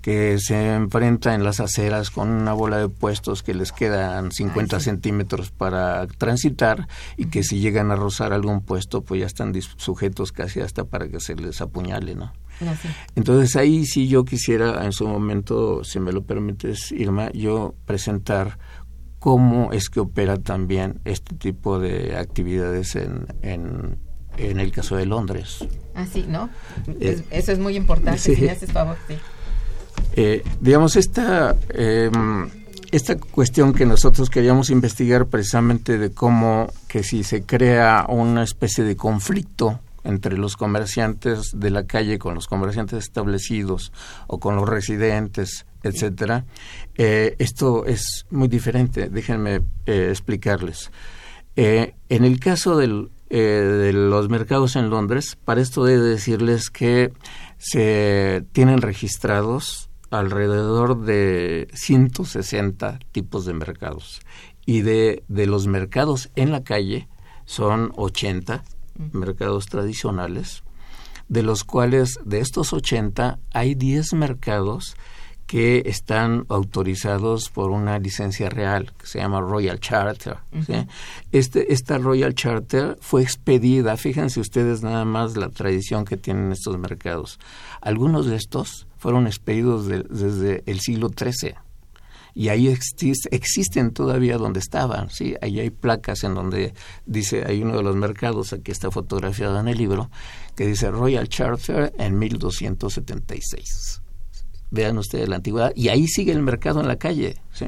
[0.01, 4.81] Que se enfrenta en las aceras con una bola de puestos que les quedan 50
[4.81, 10.33] centímetros para transitar y que si llegan a rozar algún puesto, pues ya están sujetos
[10.33, 12.33] casi hasta para que se les apuñale, ¿no?
[13.16, 18.59] Entonces ahí sí yo quisiera en su momento, si me lo permites, Irma, yo presentar
[19.18, 23.99] cómo es que opera también este tipo de actividades en, en,
[24.37, 25.64] en el caso de Londres.
[25.95, 26.51] Ah, sí, ¿no?
[27.01, 29.14] Eh, eso es muy importante, si me haces favor, sí.
[30.14, 32.49] Eh, digamos, esta, em,
[32.90, 38.85] esta cuestión que nosotros queríamos investigar precisamente de cómo que si se crea una especie
[38.85, 43.93] de conflicto entre los comerciantes de la calle con los comerciantes establecidos
[44.27, 46.45] o con los residentes, etcétera.
[46.97, 49.09] Eh, esto es muy diferente.
[49.09, 50.91] Déjenme eh, explicarles.
[51.57, 53.09] Eh, en el caso de
[53.93, 57.12] los mercados en Londres, para esto debo decirles que
[57.59, 64.21] se tienen registrados alrededor de 160 tipos de mercados
[64.67, 67.09] y de, de los mercados en la calle
[67.45, 68.62] son 80
[69.13, 70.63] mercados tradicionales,
[71.29, 74.97] de los cuales de estos 80 hay 10 mercados
[75.47, 80.39] que están autorizados por una licencia real que se llama Royal Charter.
[81.31, 86.79] este, esta Royal Charter fue expedida, fíjense ustedes nada más la tradición que tienen estos
[86.79, 87.39] mercados.
[87.81, 91.55] Algunos de estos fueron expedidos desde el siglo XIII
[92.35, 95.35] y ahí existen todavía donde estaban, ¿sí?
[95.42, 96.75] Ahí hay placas en donde
[97.07, 100.11] dice, hay uno de los mercados, aquí está fotografiado en el libro,
[100.57, 104.01] que dice Royal Charter en 1276.
[104.71, 107.66] Vean ustedes la antigüedad, y ahí sigue el mercado en la calle, ¿sí?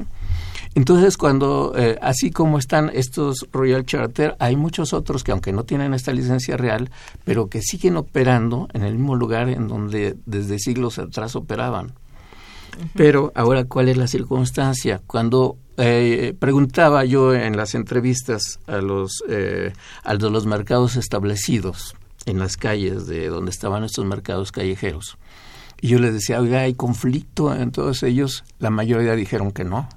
[0.75, 5.63] Entonces, cuando, eh, así como están estos Royal Charter, hay muchos otros que aunque no
[5.63, 6.91] tienen esta licencia real,
[7.23, 11.93] pero que siguen operando en el mismo lugar en donde desde siglos atrás operaban.
[12.93, 15.01] Pero ahora, ¿cuál es la circunstancia?
[15.05, 22.39] Cuando eh, preguntaba yo en las entrevistas a los, eh, a los mercados establecidos en
[22.39, 25.17] las calles de donde estaban estos mercados callejeros,
[25.81, 28.43] y yo les decía, oiga, ¿hay conflicto en todos ellos?
[28.59, 29.87] La mayoría dijeron que no.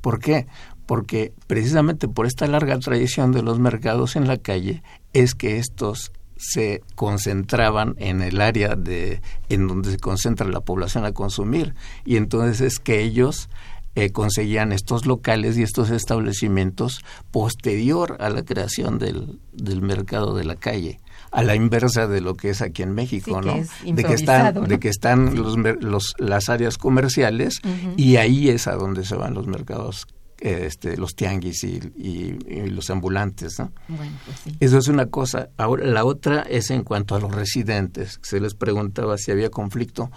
[0.00, 0.46] ¿Por qué?
[0.86, 6.12] Porque precisamente por esta larga tradición de los mercados en la calle es que estos
[6.36, 11.74] se concentraban en el área de en donde se concentra la población a consumir.
[12.04, 13.48] Y entonces es que ellos
[13.94, 20.44] eh, conseguían estos locales y estos establecimientos posterior a la creación del, del mercado de
[20.44, 21.00] la calle
[21.32, 23.56] a la inversa de lo que es aquí en México, ¿no?
[23.84, 27.60] de que están, de que están los, los, las áreas comerciales
[27.96, 30.06] y ahí es a donde se van los mercados
[30.38, 33.58] este, los tianguis y, los ambulantes.
[33.58, 33.72] ¿no?
[33.88, 35.48] Pues Eso es una cosa.
[35.56, 38.20] Ahora, la otra es en cuanto a los residentes.
[38.22, 40.10] Se les preguntaba si había conflicto.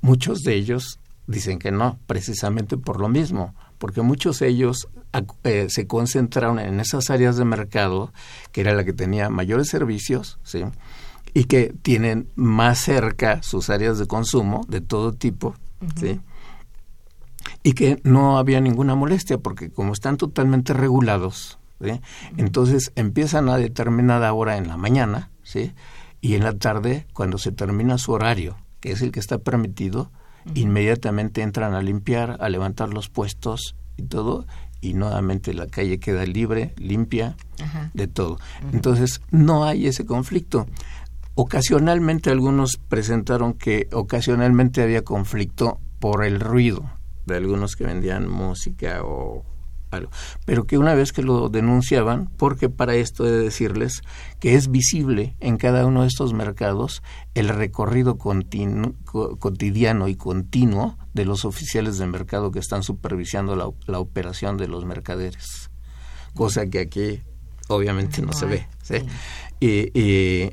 [0.00, 4.88] Muchos de ellos dicen que no, precisamente por lo mismo, porque muchos de ellos
[5.44, 8.12] eh, se concentraron en esas áreas de mercado,
[8.52, 10.64] que era la que tenía mayores servicios, ¿sí?
[11.36, 15.54] y que tienen más cerca sus áreas de consumo de todo tipo,
[16.00, 16.18] ¿sí?
[17.62, 21.58] Y que no había ninguna molestia porque como están totalmente regulados,
[22.36, 25.72] entonces empiezan a determinada hora en la mañana ¿sí?
[26.20, 30.10] y en la tarde, cuando se termina su horario, que es el que está permitido,
[30.54, 34.46] inmediatamente entran a limpiar, a levantar los puestos y todo,
[34.80, 37.36] y nuevamente la calle queda libre, limpia,
[37.94, 38.38] de todo.
[38.72, 40.66] Entonces no hay ese conflicto.
[41.34, 46.90] Ocasionalmente algunos presentaron que ocasionalmente había conflicto por el ruido,
[47.26, 49.44] de algunos que vendían música o
[49.90, 50.10] algo,
[50.44, 54.02] pero que una vez que lo denunciaban, porque para esto he de decirles
[54.40, 57.02] que es visible en cada uno de estos mercados
[57.34, 64.56] el recorrido cotidiano y continuo de los oficiales de mercado que están supervisando la, operación
[64.56, 65.70] de los mercaderes,
[66.34, 67.22] cosa que aquí
[67.68, 68.66] obviamente no, se ve.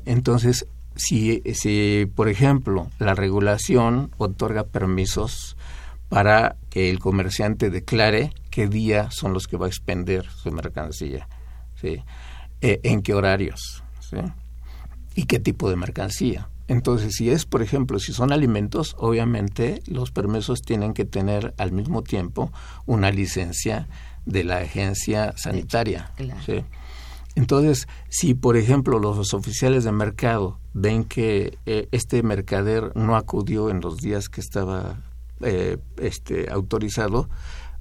[0.06, 0.66] Entonces,
[0.96, 5.53] si, si, por ejemplo, la regulación otorga permisos
[6.08, 11.28] para que el comerciante declare qué día son los que va a expender su mercancía,
[11.80, 12.02] ¿sí?
[12.60, 14.18] Eh, en qué horarios, ¿sí?
[15.14, 16.48] y qué tipo de mercancía.
[16.66, 21.72] Entonces, si es, por ejemplo, si son alimentos, obviamente los permisos tienen que tener al
[21.72, 22.52] mismo tiempo
[22.86, 23.86] una licencia
[24.24, 26.10] de la agencia sanitaria.
[26.46, 26.64] ¿sí?
[27.34, 33.68] Entonces, si por ejemplo los oficiales de mercado ven que eh, este mercader no acudió
[33.68, 35.02] en los días que estaba
[35.44, 37.28] eh, este, autorizado,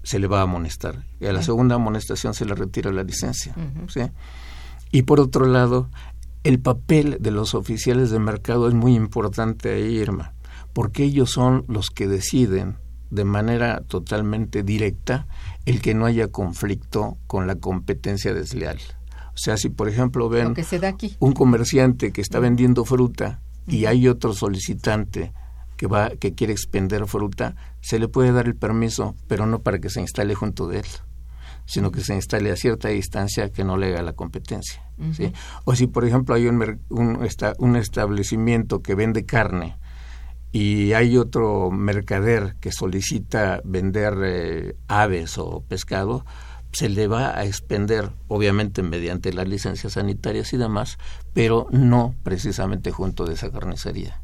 [0.03, 1.05] se le va a amonestar.
[1.20, 3.55] Y a la segunda amonestación se le retira la licencia.
[3.88, 4.01] ¿sí?
[4.91, 5.89] Y por otro lado,
[6.43, 10.34] el papel de los oficiales de mercado es muy importante ahí, Irma,
[10.74, 12.78] porque ellos son los que deciden
[13.09, 15.28] de manera totalmente directa
[15.66, 18.80] el que no haya conflicto con la competencia desleal.
[19.30, 20.53] O sea, si por ejemplo ven
[21.20, 25.32] un comerciante que está vendiendo fruta y hay otro solicitante
[25.84, 29.80] que va que quiere expender fruta, se le puede dar el permiso, pero no para
[29.80, 30.86] que se instale junto de él,
[31.66, 34.82] sino que se instale a cierta distancia que no le haga la competencia.
[35.12, 35.34] ¿sí?
[35.66, 37.28] O si por ejemplo hay un, un,
[37.58, 39.76] un establecimiento que vende carne
[40.54, 46.26] y hay otro mercader que solicita vender eh, aves o pescado,
[46.72, 50.98] se le va a expender, obviamente mediante las licencias sanitarias y demás,
[51.34, 54.24] pero no precisamente junto de esa carnicería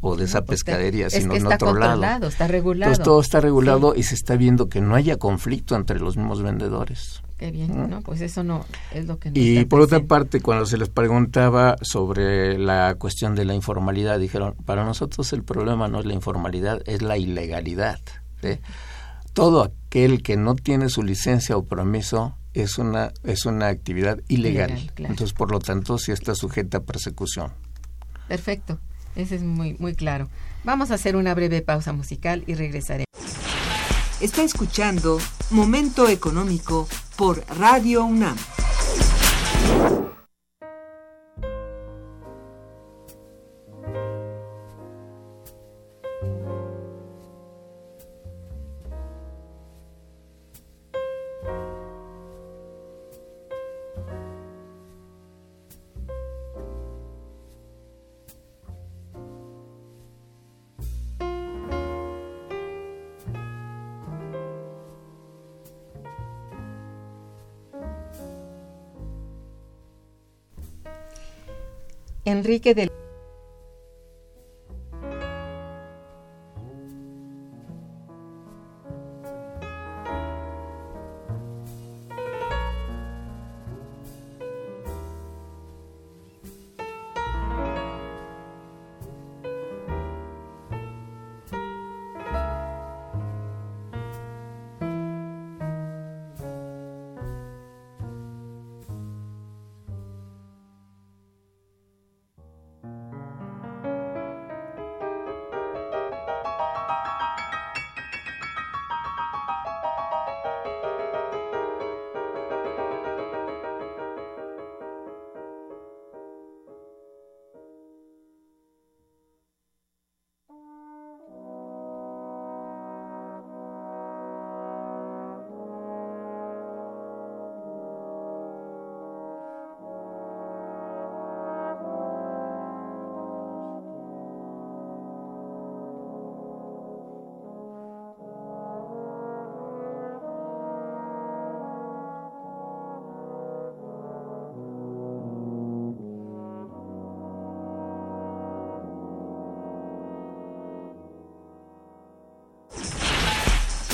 [0.00, 2.28] o de esa pues, pescadería, sino en otro lado.
[2.28, 2.90] Está regulado.
[2.90, 6.42] Entonces todo está regulado y se está viendo que no haya conflicto entre los mismos
[6.42, 7.22] vendedores.
[7.38, 8.02] Qué bien, ¿no?
[8.02, 9.30] Pues eso no es lo que...
[9.32, 14.54] y por otra parte, cuando se les preguntaba sobre la cuestión de la informalidad, dijeron,
[14.66, 17.98] para nosotros el problema no es la informalidad, es la ilegalidad.
[18.42, 18.58] ¿sí?
[19.32, 24.90] todo aquel que no tiene su licencia o permiso es una es una actividad ilegal.
[24.96, 27.52] Entonces, por lo tanto, sí está sujeta a persecución.
[28.28, 28.78] Perfecto.
[29.16, 30.28] Eso es muy muy claro.
[30.64, 33.06] Vamos a hacer una breve pausa musical y regresaremos.
[34.20, 35.18] Está escuchando
[35.50, 36.86] Momento Económico
[37.16, 38.36] por Radio UNAM.
[72.30, 72.90] Enrique del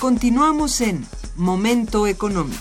[0.00, 1.04] Continuamos en
[1.36, 2.58] Momento Económico.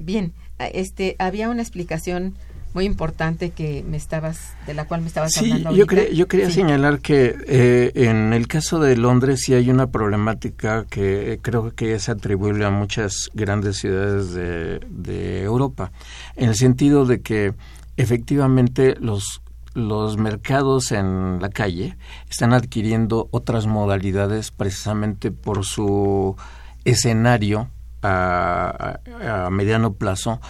[0.00, 2.34] Bien, este había una explicación
[2.74, 6.26] muy importante que me estabas de la cual me estabas sí, hablando yo, cre- yo
[6.28, 6.54] quería Sí.
[6.54, 11.94] señalar que eh, en el caso de Londres sí hay una problemática que creo que
[11.94, 15.92] es atribuible a muchas grandes ciudades de, de Europa,
[16.36, 17.54] en el sentido de que
[17.96, 19.40] efectivamente los
[19.78, 21.96] los mercados en la calle
[22.28, 26.36] están adquiriendo otras modalidades precisamente por su
[26.84, 27.70] escenario
[28.02, 30.40] a, a- mediano plazo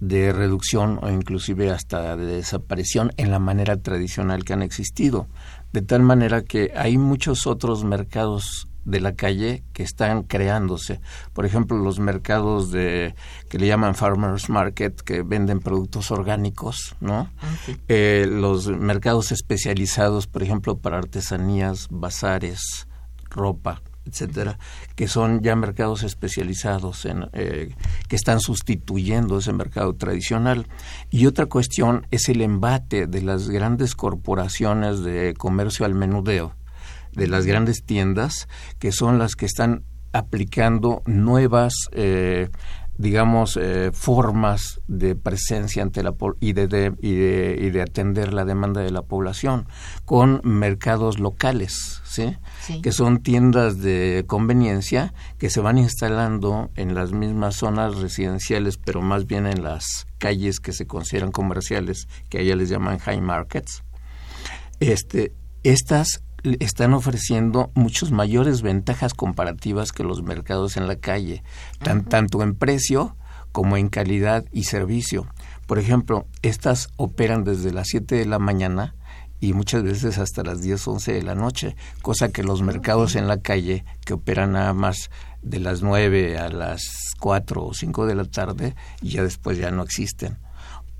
[0.00, 5.28] de reducción o inclusive hasta de desaparición en la manera tradicional que han existido.
[5.72, 11.00] De tal manera que hay muchos otros mercados de la calle que están creándose.
[11.32, 13.14] Por ejemplo, los mercados de
[13.48, 17.30] que le llaman farmers market que venden productos orgánicos, ¿no?
[17.40, 17.56] Ah.
[17.88, 22.86] Eh, los mercados especializados, por ejemplo, para artesanías, bazares,
[23.30, 24.58] ropa, etcétera,
[24.96, 27.74] que son ya mercados especializados en, eh,
[28.08, 30.66] que están sustituyendo ese mercado tradicional.
[31.10, 36.54] Y otra cuestión es el embate de las grandes corporaciones de comercio al menudeo,
[37.12, 38.48] de las grandes tiendas,
[38.78, 42.48] que son las que están aplicando nuevas eh,
[42.98, 48.34] digamos, eh, formas de presencia ante la y de, de- y, de, y de atender
[48.34, 49.66] la demanda de la población
[50.04, 52.36] con mercados locales, ¿sí?
[52.60, 52.82] Sí.
[52.82, 59.00] que son tiendas de conveniencia que se van instalando en las mismas zonas residenciales, pero
[59.00, 63.82] más bien en las calles que se consideran comerciales, que allá les llaman high markets.
[64.80, 65.32] Este,
[65.62, 66.22] estas
[66.60, 71.42] están ofreciendo muchos mayores ventajas comparativas que los mercados en la calle,
[71.82, 73.16] tan- tanto en precio
[73.52, 75.26] como en calidad y servicio.
[75.66, 78.94] Por ejemplo, estas operan desde las 7 de la mañana
[79.40, 83.26] y muchas veces hasta las 10, 11 de la noche, cosa que los mercados en
[83.28, 85.10] la calle, que operan nada más
[85.42, 86.82] de las 9 a las
[87.18, 90.38] 4 o 5 de la tarde, y ya después ya no existen.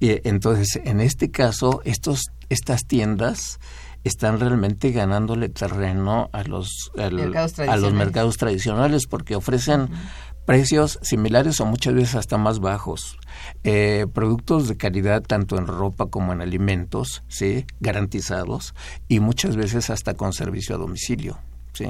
[0.00, 3.60] Y entonces, en este caso, estos, estas tiendas
[4.04, 7.92] están realmente ganándole terreno a los, al- Mercados a los tradicionales.
[7.94, 9.88] mercados tradicionales porque ofrecen
[10.44, 13.16] precios similares o muchas veces hasta más bajos.
[13.62, 17.64] Eh, productos de calidad tanto en ropa como en alimentos, ¿sí?
[17.80, 18.74] garantizados
[19.08, 21.38] y muchas veces hasta con servicio a domicilio.
[21.72, 21.86] ¿sí?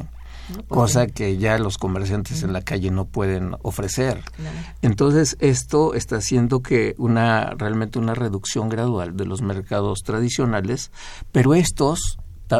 [0.68, 4.20] Cosa que ya los comerciantes en la calle no pueden ofrecer.
[4.36, 4.56] Claro.
[4.82, 10.90] Entonces, esto está haciendo que una realmente una reducción gradual de los mercados tradicionales,
[11.30, 12.18] pero estos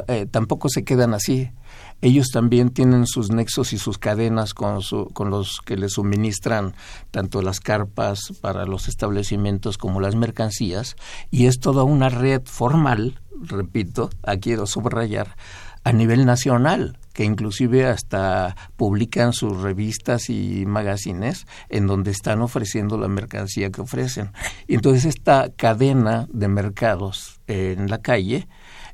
[0.09, 1.51] eh, tampoco se quedan así.
[2.01, 6.75] Ellos también tienen sus nexos y sus cadenas con, su- con los que les suministran
[7.11, 10.97] tanto las carpas para los establecimientos como las mercancías,
[11.31, 15.37] y es toda una red formal, repito, aquí quiero subrayar,
[15.85, 22.99] a nivel nacional, que inclusive hasta publican sus revistas y magazines en donde están ofreciendo
[22.99, 24.33] la mercancía que ofrecen.
[24.67, 28.49] Y entonces esta cadena de mercados en la calle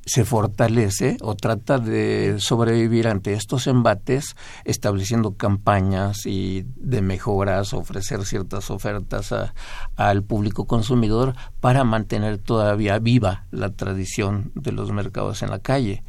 [0.08, 8.24] se fortalece o trata de sobrevivir ante estos embates estableciendo campañas y de mejoras, ofrecer
[8.24, 9.52] ciertas ofertas a-
[9.96, 16.02] al público consumidor para mantener todavía viva la tradición de los mercados en la calle.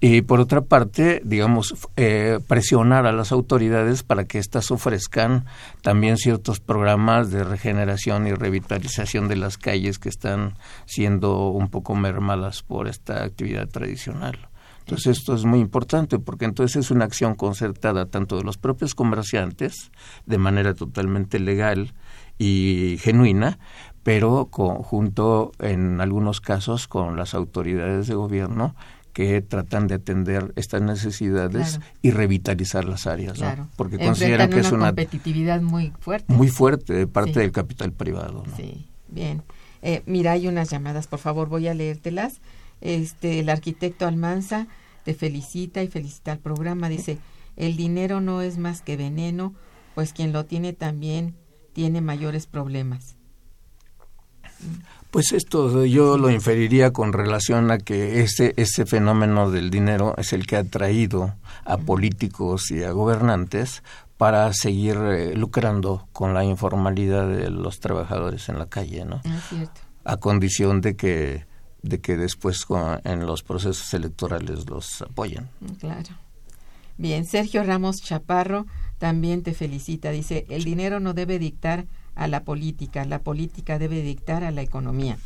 [0.00, 5.44] Y por otra parte, digamos, eh, presionar a las autoridades para que éstas ofrezcan
[5.82, 10.54] también ciertos programas de regeneración y revitalización de las calles que están
[10.86, 14.48] siendo un poco mermadas por esta actividad tradicional.
[14.80, 18.94] Entonces esto es muy importante porque entonces es una acción concertada tanto de los propios
[18.96, 19.92] comerciantes
[20.26, 21.94] de manera totalmente legal
[22.38, 23.58] y genuina,
[24.02, 28.74] pero conjunto en algunos casos con las autoridades de gobierno
[29.12, 31.92] que tratan de atender estas necesidades Claro.
[32.02, 33.46] y revitalizar las áreas, ¿no?
[33.46, 33.68] Claro.
[33.76, 36.32] porque Enfrentan consideran que es una una competitividad muy fuerte.
[36.32, 37.38] muy fuerte de parte Sí.
[37.40, 38.42] del capital privado.
[38.48, 38.56] ¿no?
[38.56, 39.42] Sí, bien.
[39.82, 42.40] Eh, mira, hay unas llamadas, por favor, voy a leértelas.
[42.82, 44.66] Este, el arquitecto Almanza
[45.04, 46.88] te felicita y felicita al programa.
[46.88, 47.18] Dice,
[47.56, 49.54] el dinero no es más que veneno,
[49.94, 51.34] pues quien lo tiene también
[51.72, 53.16] tiene mayores problemas.
[55.10, 60.32] Pues esto yo lo inferiría con relación a que ese, ese fenómeno del dinero es
[60.32, 63.82] el que ha traído a políticos y a gobernantes
[64.16, 69.20] para seguir eh, lucrando con la informalidad de los trabajadores en la calle, ¿no?
[69.26, 69.80] Ah, cierto.
[70.04, 71.44] A condición de que
[71.82, 72.64] de que después
[73.04, 75.48] en los procesos electorales los apoyen.
[75.60, 76.10] Mm, Claro.
[76.98, 78.66] Bien, Sergio Ramos Chaparro
[78.98, 80.10] también te felicita.
[80.10, 84.62] Dice, el dinero no debe dictar a la política, la política debe dictar a la
[84.62, 85.16] economía.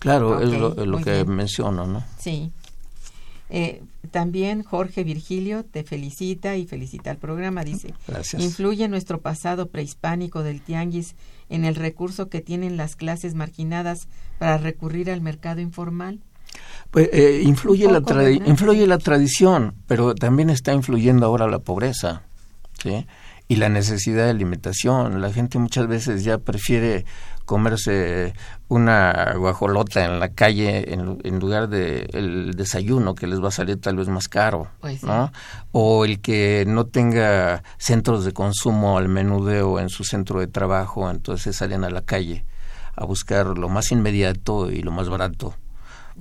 [0.00, 1.30] Claro, es lo, es lo muy que bien.
[1.36, 2.04] menciono, ¿no?
[2.18, 2.52] Sí.
[3.50, 7.64] Eh, también Jorge Virgilio te felicita y felicita al programa.
[7.64, 8.42] Dice, Gracias.
[8.42, 11.14] influye nuestro pasado prehispánico del tianguis
[11.48, 16.20] en el recurso que tienen las clases marginadas para recurrir al mercado informal.
[16.90, 18.00] Pues, eh, influye, la
[18.46, 22.22] influye la tradición, pero también está influyendo ahora la pobreza,
[22.82, 23.06] ¿sí?
[23.46, 25.20] Y la necesidad de alimentación.
[25.20, 27.04] La gente muchas veces ya prefiere
[27.48, 28.34] comerse
[28.68, 33.52] una guajolota en la calle en, en lugar de el desayuno que les va a
[33.52, 35.00] salir tal vez más caro, Pues.
[35.72, 41.10] O el que no tenga centros de consumo al menudeo en su centro de trabajo,
[41.10, 42.44] entonces salen a la calle
[42.94, 45.54] a buscar lo más inmediato y lo más barato.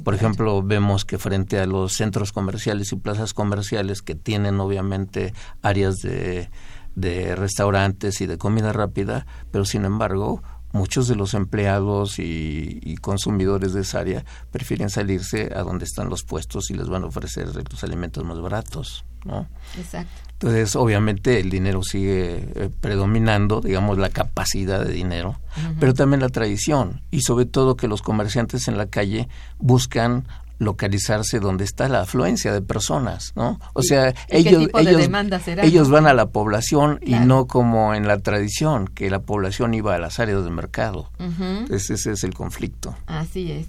[0.03, 5.33] Por ejemplo, vemos que frente a los centros comerciales y plazas comerciales que tienen obviamente
[5.61, 6.49] áreas de,
[6.95, 10.41] de restaurantes y de comida rápida, pero sin embargo
[10.71, 16.09] muchos de los empleados y, y consumidores de esa área prefieren salirse a donde están
[16.09, 19.47] los puestos y les van a ofrecer los alimentos más baratos, ¿no?
[19.77, 20.27] Exacto.
[20.33, 25.39] Entonces, obviamente, el dinero sigue eh, predominando, digamos, la capacidad de dinero,
[25.79, 30.27] pero también la tradición y sobre todo que los comerciantes en la calle buscan
[30.59, 33.59] localizarse donde está la afluencia de personas, ¿no?
[33.73, 35.93] O sea, ¿Y qué ellos de ellos será, ellos no?
[35.95, 39.99] van a la población y no como en la tradición que la población iba a
[39.99, 41.11] las áreas de mercado.
[41.19, 42.95] Entonces, ese es el conflicto.
[43.05, 43.67] Así es.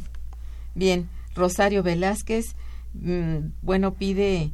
[0.74, 2.54] Bien, Rosario Velázquez,
[2.94, 4.52] mm, bueno, pide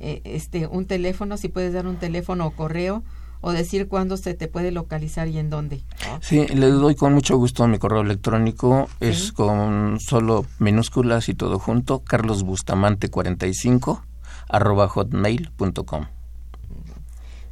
[0.00, 3.02] eh, este un teléfono, si puedes dar un teléfono o correo
[3.40, 5.82] o decir cuándo se te puede localizar y en dónde.
[6.20, 8.88] Sí, le doy con mucho gusto mi correo electrónico.
[9.00, 9.06] Sí.
[9.08, 12.02] Es con solo minúsculas y todo junto.
[12.04, 14.02] carlosbustamante45
[14.48, 16.06] arroba hotmail.com.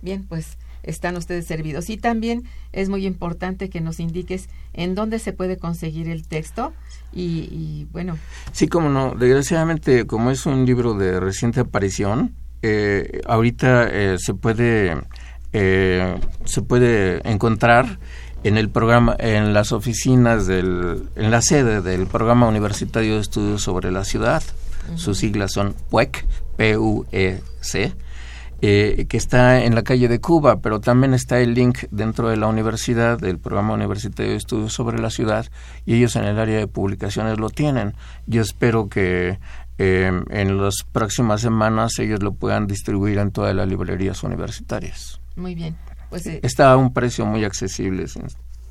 [0.03, 1.91] Bien, pues están ustedes servidos.
[1.91, 6.72] Y también es muy importante que nos indiques en dónde se puede conseguir el texto
[7.12, 8.16] y, y, bueno,
[8.53, 9.14] Sí, como no.
[9.14, 14.97] Desgraciadamente, como es un libro de reciente aparición, eh, ahorita eh, se puede
[15.53, 17.99] eh, se puede encontrar
[18.44, 23.62] en el programa, en las oficinas del, en la sede del programa universitario de estudios
[23.62, 24.42] sobre la ciudad.
[24.94, 26.24] Sus siglas son PUEC,
[26.57, 27.94] P-U-E-C.
[28.61, 32.36] eh, que está en la calle de Cuba, pero también está el link dentro de
[32.36, 35.46] la universidad, del programa universitario de estudios sobre la ciudad,
[35.86, 37.94] y ellos en el área de publicaciones lo tienen.
[38.26, 39.38] Yo espero que
[39.78, 45.17] eh, en las próximas semanas ellos lo puedan distribuir en todas las librerías universitarias.
[45.39, 45.76] Muy bien.
[46.11, 48.07] Pues eh, Está a un precio muy accesible,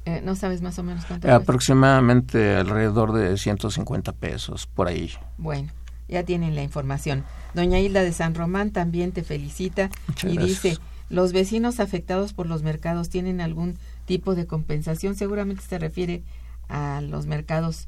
[0.05, 1.29] eh, no sabes más o menos cuánto.
[1.31, 5.11] aproximadamente alrededor de 150 pesos, por ahí.
[5.37, 5.69] Bueno,
[6.07, 7.23] ya tienen la información.
[7.53, 10.63] Doña Hilda de San Román también te felicita Muchas y gracias.
[10.63, 10.77] dice,
[11.09, 15.15] los vecinos afectados por los mercados tienen algún tipo de compensación.
[15.15, 16.23] Seguramente se refiere
[16.69, 17.87] a los mercados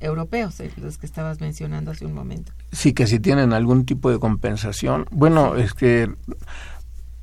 [0.00, 2.52] europeos, eh, los que estabas mencionando hace un momento.
[2.72, 5.06] Sí, que si tienen algún tipo de compensación.
[5.10, 6.10] Bueno, es que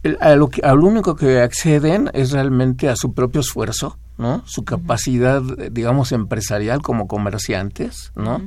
[0.07, 3.97] el- a lo, que, a lo único que acceden es realmente a su propio esfuerzo,
[4.17, 4.41] ¿no?
[4.45, 5.41] Su capacidad,
[5.71, 8.41] digamos, empresarial como comerciantes, ¿no?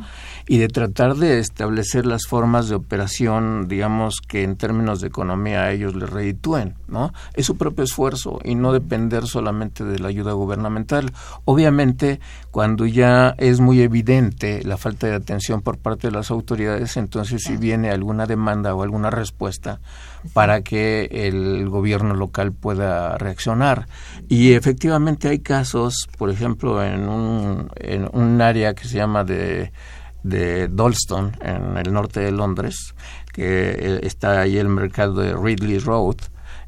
[0.53, 5.63] Y de tratar de establecer las formas de operación, digamos, que en términos de economía
[5.63, 7.13] a ellos les reditúen, ¿no?
[7.35, 11.13] Es su propio esfuerzo y no depender solamente de la ayuda gubernamental.
[11.45, 12.19] Obviamente,
[12.51, 17.45] cuando ya es muy evidente la falta de atención por parte de las autoridades, entonces
[17.45, 19.79] si viene alguna demanda o alguna respuesta
[20.33, 23.87] para que el gobierno local pueda reaccionar.
[24.29, 29.71] Y efectivamente hay casos, por ejemplo, en un, en un área que se llama de,
[30.23, 32.95] de Dalston, en el norte de Londres,
[33.33, 36.17] que eh, está ahí el mercado de Ridley Road,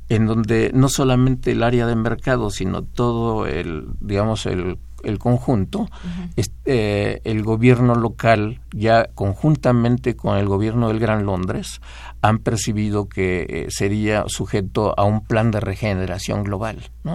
[0.08, 5.88] en donde no solamente el área de mercado, sino todo el, digamos, el, el conjunto,
[6.36, 11.80] es- eh, el gobierno local, ya conjuntamente con el gobierno del Gran Londres,
[12.22, 17.12] han percibido que eh, sería sujeto a un plan de regeneración global, ¿no?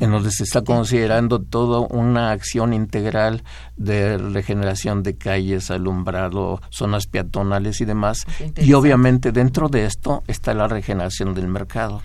[0.00, 3.44] en donde se está considerando toda una acción integral
[3.76, 8.24] de regeneración de calles, alumbrado, zonas peatonales y demás.
[8.56, 12.02] Y obviamente dentro de esto está la regeneración del mercado.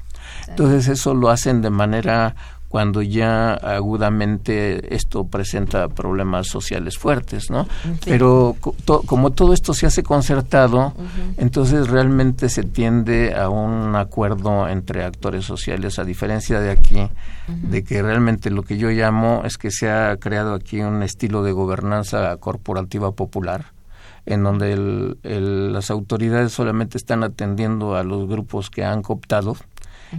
[0.48, 2.36] Entonces eso lo hacen de manera
[2.74, 7.68] cuando ya agudamente esto presenta problemas sociales fuertes, ¿no?
[8.04, 10.94] Pero to- como todo esto se hace concertado,
[11.38, 17.08] entonces realmente se tiende a un acuerdo entre actores sociales, a diferencia de aquí,
[17.48, 21.44] de que realmente lo que yo llamo es que se ha creado aquí un estilo
[21.44, 23.66] de gobernanza corporativa popular
[24.26, 29.58] en donde el- el- las autoridades solamente están atendiendo a los grupos que han cooptado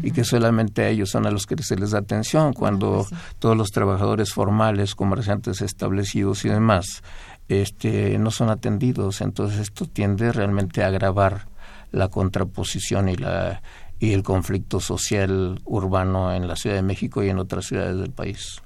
[0.02, 3.08] y que solamente a ellos son a los que se les da atención cuando pues
[3.08, 3.16] sí.
[3.38, 7.02] todos los trabajadores formales, comerciantes establecidos y demás
[7.48, 11.46] este no son atendidos, entonces esto tiende realmente a agravar
[11.92, 13.62] la contraposición y la
[14.00, 18.10] y el conflicto social urbano en la Ciudad de México y en otras ciudades del
[18.10, 18.60] país.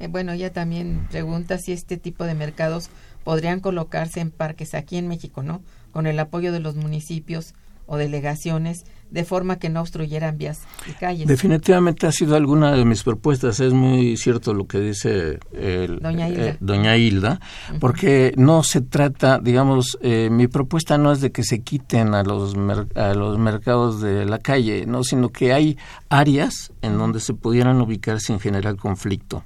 [0.00, 2.90] Eh, bueno, ella también pregunta si este tipo de mercados
[3.22, 5.62] podrían colocarse en parques aquí en México, ¿no?
[5.92, 7.54] Con el apoyo de los municipios
[7.86, 11.26] o delegaciones de forma que no obstruyeran vías y calles.
[11.26, 13.60] Definitivamente ha sido alguna de mis propuestas.
[13.60, 16.00] Es muy cierto lo que dice el,
[16.60, 17.40] doña Hilda,
[17.72, 22.14] eh, porque no se trata, digamos, eh, mi propuesta no es de que se quiten
[22.14, 22.54] a los,
[22.94, 25.78] a los mercados de la calle, no, sino que hay
[26.08, 29.44] áreas en donde se pudieran ubicar sin generar conflicto.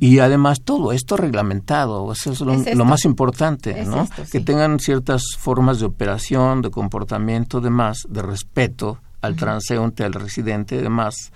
[0.00, 4.08] Y además todo esto reglamentado, eso es lo, más importante, ¿no?
[4.30, 10.80] Que tengan ciertas formas de operación, de comportamiento, demás, de respeto al transeúnte, al residente,
[10.80, 11.32] demás,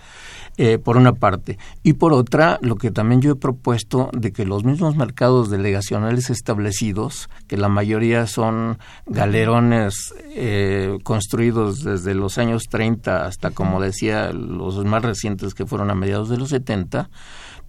[0.59, 1.59] eh, por una parte.
[1.83, 6.31] Y por otra, lo que también yo he propuesto de que los mismos mercados delegacionales
[6.31, 14.33] establecidos, que la mayoría son galerones eh, construidos desde los años 30 hasta, como decía,
[14.33, 17.09] los más recientes que fueron a mediados de los 70,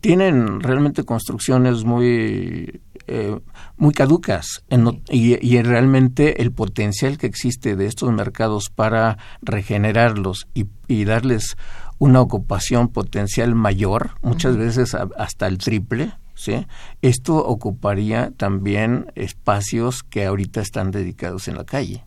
[0.02, 2.82] tienen realmente construcciones muy
[3.12, 3.40] eh,
[3.76, 4.64] muy caducas
[5.10, 11.58] y, realmente el potencial que existe de estos mercados para regenerarlos y, darles
[11.98, 16.68] una ocupación potencial mayor, muchas veces hasta el triple, ¿sí?
[17.02, 22.06] Esto ocuparía también espacios que ahorita están dedicados en la calle.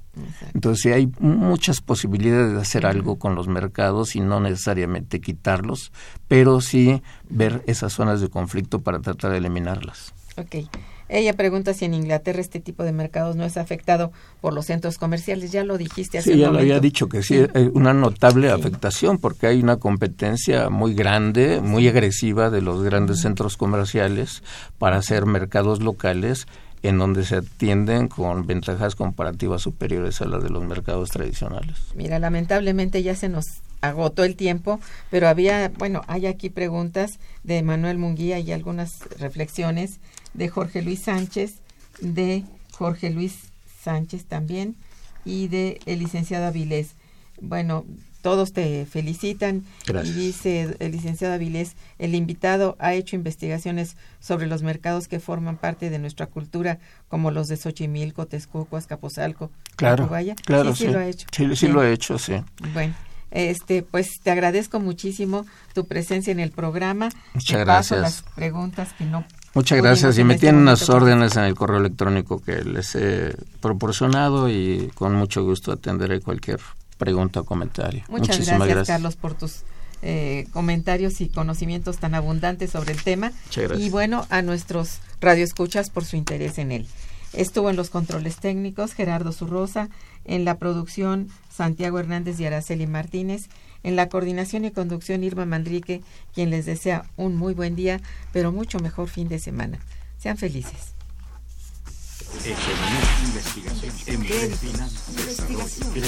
[0.55, 5.93] Entonces hay muchas posibilidades de hacer algo con los mercados y no necesariamente quitarlos,
[6.29, 10.13] pero sí ver esas zonas de conflicto para tratar de eliminarlas.
[10.37, 10.69] Ok.
[11.13, 14.97] Ella pregunta si en Inglaterra este tipo de mercados no es afectado por los centros
[14.97, 15.53] comerciales.
[15.53, 19.19] Ya lo dijiste hace Sí, ya lo había dicho que sí, hay una notable afectación
[19.19, 24.43] porque hay una competencia muy grande, muy agresiva de los grandes centros comerciales
[24.79, 26.47] para hacer mercados locales
[26.83, 31.77] en donde se atienden con ventajas comparativas superiores a las de los mercados tradicionales.
[31.95, 34.81] Mira, lamentablemente ya se nos agotó el tiempo,
[35.11, 40.01] pero había, bueno, hay aquí preguntas de Manuel Munguía y algunas reflexiones
[40.35, 41.57] de Jorge Luis Sánchez,
[42.01, 43.53] de Jorge Luis
[43.83, 44.77] Sánchez también
[45.25, 46.95] y de el licenciado Avilés.
[47.41, 47.85] Bueno,
[48.23, 54.63] todos te felicitan y dice el licenciado Avilés, el invitado ha hecho investigaciones sobre los
[54.63, 60.09] mercados que forman parte de nuestra cultura, como los de Xochimilco, Texcoco, Azcapotzalco, claro,
[60.45, 61.27] Claro, sí, sí, lo ha hecho.
[61.31, 62.35] Sí, sí, lo ha hecho, sí.
[62.73, 62.95] Bueno,
[63.31, 65.45] este, pues te agradezco muchísimo
[65.75, 67.09] tu presencia en el programa.
[67.35, 68.01] Muchas gracias.
[68.01, 70.19] las preguntas que no Muchas gracias.
[70.19, 74.91] Y me este tienen las órdenes en el correo electrónico que les he proporcionado y
[74.95, 76.61] con mucho gusto atenderé cualquier
[77.03, 78.05] pregunta o comentario.
[78.09, 79.63] Muchas gracias, Carlos, por tus
[80.03, 83.33] eh, comentarios y conocimientos tan abundantes sobre el tema.
[83.77, 86.87] Y bueno, a nuestros radioescuchas por su interés en él.
[87.33, 89.89] Estuvo en los controles técnicos Gerardo Zurrosa,
[90.25, 93.49] en la producción Santiago Hernández y Araceli Martínez,
[93.83, 96.03] en la coordinación y conducción Irma Mandrique,
[96.35, 98.01] quien les desea un muy buen día,
[98.33, 99.79] pero mucho mejor fin de semana.
[100.19, 100.95] Sean felices.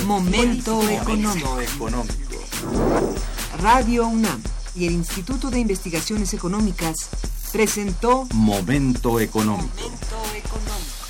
[0.06, 1.58] Momento económico.
[3.58, 4.42] Radio UNAM
[4.74, 7.08] y el Instituto de Investigaciones Económicas
[7.52, 9.74] presentó Momento económico.
[9.76, 11.03] Momento económico.